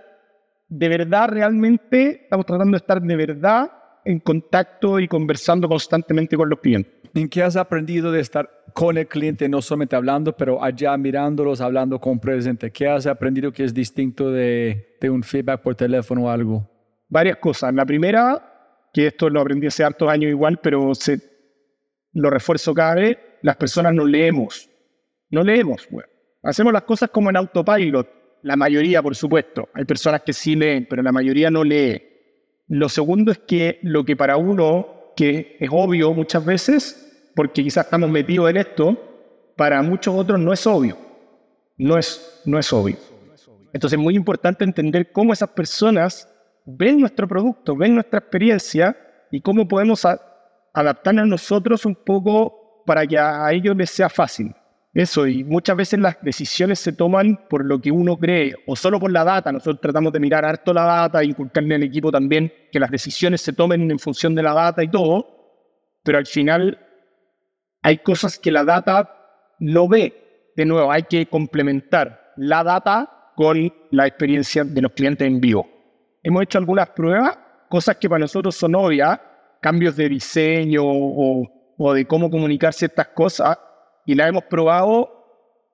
de 0.68 0.88
verdad, 0.88 1.28
realmente, 1.28 2.22
estamos 2.24 2.46
tratando 2.46 2.72
de 2.72 2.78
estar 2.78 3.02
de 3.02 3.16
verdad 3.16 3.70
en 4.04 4.20
contacto 4.20 4.98
y 5.00 5.08
conversando 5.08 5.68
constantemente 5.68 6.36
con 6.36 6.48
los 6.48 6.60
clientes. 6.60 6.92
¿En 7.14 7.28
qué 7.28 7.42
has 7.42 7.56
aprendido 7.56 8.10
de 8.10 8.20
estar 8.20 8.48
con 8.72 8.96
el 8.96 9.06
cliente, 9.06 9.48
no 9.48 9.60
solamente 9.60 9.96
hablando, 9.96 10.34
pero 10.36 10.62
allá 10.62 10.96
mirándolos, 10.96 11.60
hablando 11.60 12.00
con 12.00 12.18
presente? 12.18 12.70
¿Qué 12.70 12.88
has 12.88 13.06
aprendido 13.06 13.52
que 13.52 13.64
es 13.64 13.74
distinto 13.74 14.30
de, 14.30 14.96
de 15.00 15.10
un 15.10 15.22
feedback 15.22 15.60
por 15.60 15.74
teléfono 15.74 16.24
o 16.24 16.30
algo? 16.30 16.68
Varias 17.08 17.36
cosas. 17.36 17.74
La 17.74 17.84
primera, 17.84 18.88
que 18.92 19.08
esto 19.08 19.28
lo 19.28 19.40
aprendí 19.40 19.66
hace 19.66 19.84
hartos 19.84 20.08
años 20.08 20.30
igual, 20.30 20.58
pero 20.62 20.94
se, 20.94 21.20
lo 22.12 22.30
refuerzo 22.30 22.74
cada 22.74 22.94
vez, 22.94 23.18
las 23.42 23.56
personas 23.56 23.94
no 23.94 24.04
leemos. 24.04 24.68
No 25.30 25.42
leemos, 25.42 25.86
bueno. 25.90 26.08
Hacemos 26.42 26.72
las 26.72 26.82
cosas 26.82 27.10
como 27.10 27.30
en 27.30 27.36
autopilot. 27.36 28.08
La 28.42 28.56
mayoría, 28.56 29.02
por 29.02 29.14
supuesto. 29.14 29.68
Hay 29.74 29.84
personas 29.84 30.22
que 30.22 30.32
sí 30.32 30.56
leen, 30.56 30.86
pero 30.88 31.02
la 31.02 31.12
mayoría 31.12 31.50
no 31.50 31.62
lee. 31.62 32.02
Lo 32.72 32.88
segundo 32.88 33.32
es 33.32 33.38
que 33.38 33.78
lo 33.82 34.02
que 34.02 34.16
para 34.16 34.38
uno, 34.38 35.12
que 35.14 35.58
es 35.60 35.68
obvio 35.70 36.14
muchas 36.14 36.42
veces, 36.42 37.30
porque 37.36 37.62
quizás 37.62 37.84
estamos 37.84 38.08
metidos 38.08 38.48
en 38.48 38.56
esto, 38.56 38.96
para 39.56 39.82
muchos 39.82 40.14
otros 40.14 40.40
no 40.40 40.54
es 40.54 40.66
obvio. 40.66 40.96
No 41.76 41.98
es, 41.98 42.40
no 42.46 42.58
es 42.58 42.72
obvio. 42.72 42.96
Entonces 43.74 43.98
es 43.98 44.02
muy 44.02 44.16
importante 44.16 44.64
entender 44.64 45.12
cómo 45.12 45.34
esas 45.34 45.50
personas 45.50 46.26
ven 46.64 46.98
nuestro 46.98 47.28
producto, 47.28 47.76
ven 47.76 47.92
nuestra 47.92 48.20
experiencia 48.20 48.96
y 49.30 49.42
cómo 49.42 49.68
podemos 49.68 50.06
adaptarnos 50.72 51.26
nosotros 51.26 51.84
un 51.84 51.94
poco 51.94 52.84
para 52.86 53.06
que 53.06 53.18
a 53.18 53.52
ellos 53.52 53.76
les 53.76 53.90
sea 53.90 54.08
fácil. 54.08 54.50
Eso, 54.94 55.26
y 55.26 55.42
muchas 55.42 55.74
veces 55.76 56.00
las 56.00 56.20
decisiones 56.20 56.78
se 56.78 56.92
toman 56.92 57.40
por 57.48 57.64
lo 57.64 57.80
que 57.80 57.90
uno 57.90 58.18
cree, 58.18 58.54
o 58.66 58.76
solo 58.76 59.00
por 59.00 59.10
la 59.10 59.24
data. 59.24 59.50
Nosotros 59.50 59.80
tratamos 59.80 60.12
de 60.12 60.20
mirar 60.20 60.44
harto 60.44 60.74
la 60.74 60.84
data 60.84 61.24
inculcarle 61.24 61.76
al 61.76 61.82
equipo 61.82 62.12
también 62.12 62.52
que 62.70 62.78
las 62.78 62.90
decisiones 62.90 63.40
se 63.40 63.54
tomen 63.54 63.90
en 63.90 63.98
función 63.98 64.34
de 64.34 64.42
la 64.42 64.52
data 64.52 64.84
y 64.84 64.88
todo, 64.88 65.26
pero 66.02 66.18
al 66.18 66.26
final 66.26 66.78
hay 67.80 67.98
cosas 67.98 68.38
que 68.38 68.52
la 68.52 68.64
data 68.64 69.54
no 69.60 69.88
ve. 69.88 70.50
De 70.56 70.66
nuevo, 70.66 70.92
hay 70.92 71.04
que 71.04 71.24
complementar 71.26 72.34
la 72.36 72.62
data 72.62 73.32
con 73.34 73.72
la 73.90 74.06
experiencia 74.06 74.62
de 74.62 74.82
los 74.82 74.92
clientes 74.92 75.26
en 75.26 75.40
vivo. 75.40 75.66
Hemos 76.22 76.42
hecho 76.42 76.58
algunas 76.58 76.90
pruebas, 76.90 77.38
cosas 77.70 77.96
que 77.96 78.10
para 78.10 78.20
nosotros 78.20 78.54
son 78.54 78.74
obvias, 78.74 79.18
cambios 79.62 79.96
de 79.96 80.10
diseño 80.10 80.82
o, 80.84 81.48
o 81.78 81.94
de 81.94 82.04
cómo 82.04 82.30
comunicar 82.30 82.74
ciertas 82.74 83.08
cosas, 83.08 83.58
y 84.06 84.14
la 84.14 84.28
hemos 84.28 84.44
probado 84.44 85.22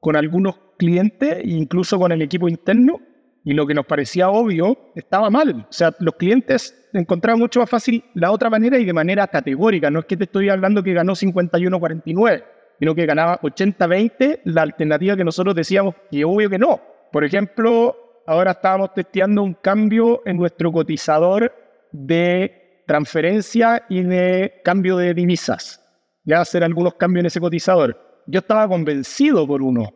con 0.00 0.16
algunos 0.16 0.56
clientes, 0.78 1.40
incluso 1.44 1.98
con 1.98 2.12
el 2.12 2.22
equipo 2.22 2.48
interno, 2.48 3.00
y 3.44 3.54
lo 3.54 3.66
que 3.66 3.74
nos 3.74 3.86
parecía 3.86 4.28
obvio 4.28 4.76
estaba 4.94 5.30
mal. 5.30 5.66
O 5.68 5.72
sea, 5.72 5.94
los 6.00 6.14
clientes 6.16 6.88
encontraban 6.92 7.38
mucho 7.38 7.60
más 7.60 7.70
fácil 7.70 8.04
la 8.14 8.30
otra 8.30 8.50
manera 8.50 8.78
y 8.78 8.84
de 8.84 8.92
manera 8.92 9.26
categórica. 9.26 9.90
No 9.90 10.00
es 10.00 10.06
que 10.06 10.16
te 10.16 10.24
estoy 10.24 10.48
hablando 10.48 10.82
que 10.82 10.92
ganó 10.92 11.14
51-49, 11.14 12.44
sino 12.78 12.94
que 12.94 13.06
ganaba 13.06 13.40
80-20, 13.40 14.40
la 14.44 14.62
alternativa 14.62 15.16
que 15.16 15.24
nosotros 15.24 15.54
decíamos 15.54 15.94
que 16.10 16.24
obvio 16.24 16.50
que 16.50 16.58
no. 16.58 16.80
Por 17.10 17.24
ejemplo, 17.24 17.96
ahora 18.26 18.52
estábamos 18.52 18.92
testeando 18.92 19.42
un 19.42 19.54
cambio 19.54 20.22
en 20.26 20.36
nuestro 20.36 20.70
cotizador 20.70 21.52
de 21.90 22.82
transferencia 22.86 23.84
y 23.88 24.02
de 24.02 24.60
cambio 24.62 24.96
de 24.96 25.14
divisas. 25.14 25.82
Ya 26.24 26.42
hacer 26.42 26.62
algunos 26.62 26.94
cambios 26.94 27.22
en 27.22 27.26
ese 27.26 27.40
cotizador 27.40 28.07
yo 28.28 28.40
estaba 28.40 28.68
convencido 28.68 29.46
por 29.46 29.62
uno, 29.62 29.92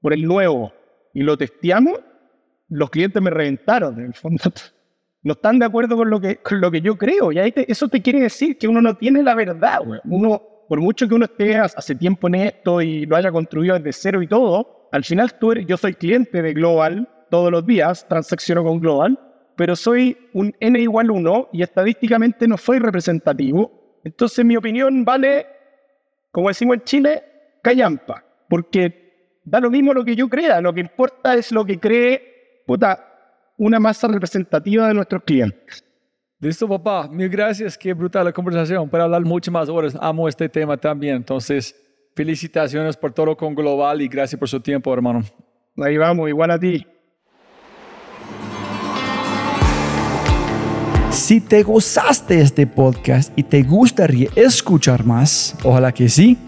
por 0.00 0.12
el 0.12 0.26
nuevo, 0.26 0.72
y 1.14 1.22
lo 1.22 1.38
testeamos, 1.38 2.00
los 2.68 2.90
clientes 2.90 3.22
me 3.22 3.30
reventaron, 3.30 3.98
en 3.98 4.06
el 4.06 4.14
fondo. 4.14 4.42
No 5.22 5.32
están 5.32 5.58
de 5.58 5.66
acuerdo 5.66 5.96
con 5.96 6.10
lo 6.10 6.20
que, 6.20 6.36
con 6.36 6.60
lo 6.60 6.70
que 6.70 6.80
yo 6.80 6.96
creo. 6.96 7.32
Y 7.32 7.38
ahí 7.38 7.52
eso 7.56 7.88
te 7.88 8.02
quiere 8.02 8.20
decir 8.20 8.58
que 8.58 8.68
uno 8.68 8.80
no 8.80 8.96
tiene 8.96 9.22
la 9.22 9.34
verdad. 9.34 9.80
Uno, 10.04 10.42
por 10.68 10.80
mucho 10.80 11.08
que 11.08 11.14
uno 11.14 11.24
esté 11.24 11.56
hace 11.56 11.94
tiempo 11.94 12.28
en 12.28 12.36
esto 12.36 12.80
y 12.80 13.06
lo 13.06 13.16
haya 13.16 13.32
construido 13.32 13.76
desde 13.76 13.92
cero 13.92 14.22
y 14.22 14.28
todo, 14.28 14.88
al 14.92 15.04
final 15.04 15.36
tú 15.38 15.54
yo 15.54 15.76
soy 15.76 15.94
cliente 15.94 16.42
de 16.42 16.52
Global 16.52 17.08
todos 17.30 17.50
los 17.50 17.66
días, 17.66 18.06
transacciono 18.08 18.62
con 18.62 18.78
Global, 18.78 19.18
pero 19.56 19.74
soy 19.74 20.16
un 20.32 20.54
N 20.60 20.78
igual 20.78 21.10
1 21.10 21.48
y 21.52 21.62
estadísticamente 21.62 22.46
no 22.46 22.56
soy 22.56 22.78
representativo. 22.78 24.00
Entonces 24.04 24.44
mi 24.44 24.56
opinión 24.56 25.04
vale, 25.04 25.46
como 26.30 26.48
decimos 26.48 26.76
en 26.76 26.82
Chile, 26.84 27.24
callampa, 27.66 28.22
porque 28.48 29.40
da 29.44 29.58
lo 29.58 29.70
mismo 29.72 29.92
lo 29.92 30.04
que 30.04 30.14
yo 30.14 30.28
crea, 30.28 30.60
lo 30.60 30.72
que 30.72 30.80
importa 30.80 31.34
es 31.34 31.50
lo 31.50 31.64
que 31.64 31.80
cree 31.80 32.62
puta, 32.64 33.04
una 33.58 33.80
masa 33.80 34.06
representativa 34.06 34.86
de 34.86 34.94
nuestros 34.94 35.24
clientes. 35.24 35.84
Listo, 36.38 36.68
papá. 36.68 37.08
Mil 37.08 37.28
gracias. 37.28 37.76
Qué 37.76 37.92
brutal 37.92 38.24
la 38.26 38.32
conversación. 38.32 38.88
Para 38.88 39.04
hablar 39.04 39.22
mucho 39.22 39.50
más 39.50 39.68
horas. 39.68 39.96
Amo 40.00 40.28
este 40.28 40.48
tema 40.48 40.76
también. 40.76 41.16
Entonces, 41.16 41.74
felicitaciones 42.14 42.96
por 42.96 43.12
todo 43.12 43.36
con 43.36 43.54
Global 43.54 44.00
y 44.00 44.06
gracias 44.06 44.38
por 44.38 44.48
su 44.48 44.60
tiempo, 44.60 44.92
hermano. 44.92 45.22
Ahí 45.78 45.96
vamos, 45.96 46.28
igual 46.28 46.50
a 46.52 46.58
ti. 46.58 46.86
Si 51.10 51.40
te 51.40 51.62
gozaste 51.62 52.40
este 52.40 52.66
podcast 52.66 53.36
y 53.36 53.42
te 53.42 53.62
gustaría 53.62 54.28
escuchar 54.36 55.04
más, 55.04 55.56
ojalá 55.64 55.90
que 55.90 56.08
sí 56.08 56.38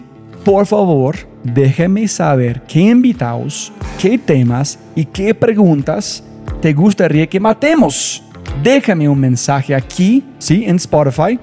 por 0.43 0.65
favor, 0.65 1.15
déjeme 1.43 2.07
saber 2.07 2.61
qué 2.63 2.79
invitados, 2.79 3.71
qué 3.99 4.17
temas 4.17 4.79
y 4.95 5.05
qué 5.05 5.33
preguntas 5.33 6.23
te 6.61 6.73
gustaría 6.73 7.27
que 7.27 7.39
matemos. 7.39 8.23
Déjame 8.63 9.07
un 9.07 9.19
mensaje 9.19 9.75
aquí, 9.75 10.23
¿sí? 10.39 10.65
En 10.65 10.77
Spotify 10.77 11.39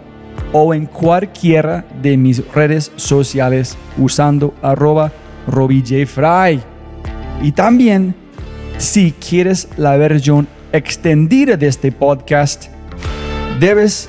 o 0.53 0.75
en 0.75 0.87
cualquiera 0.87 1.85
de 2.03 2.17
mis 2.17 2.47
redes 2.53 2.93
sociales 2.97 3.77
usando 3.99 4.55
arroba 4.63 5.13
robijfry. 5.47 6.61
Y 7.43 7.53
también, 7.53 8.15
si 8.79 9.13
quieres 9.13 9.69
la 9.77 9.97
versión 9.97 10.49
extendida 10.73 11.57
de 11.57 11.69
este 11.69 11.93
podcast, 11.93 12.67
debes 13.61 14.09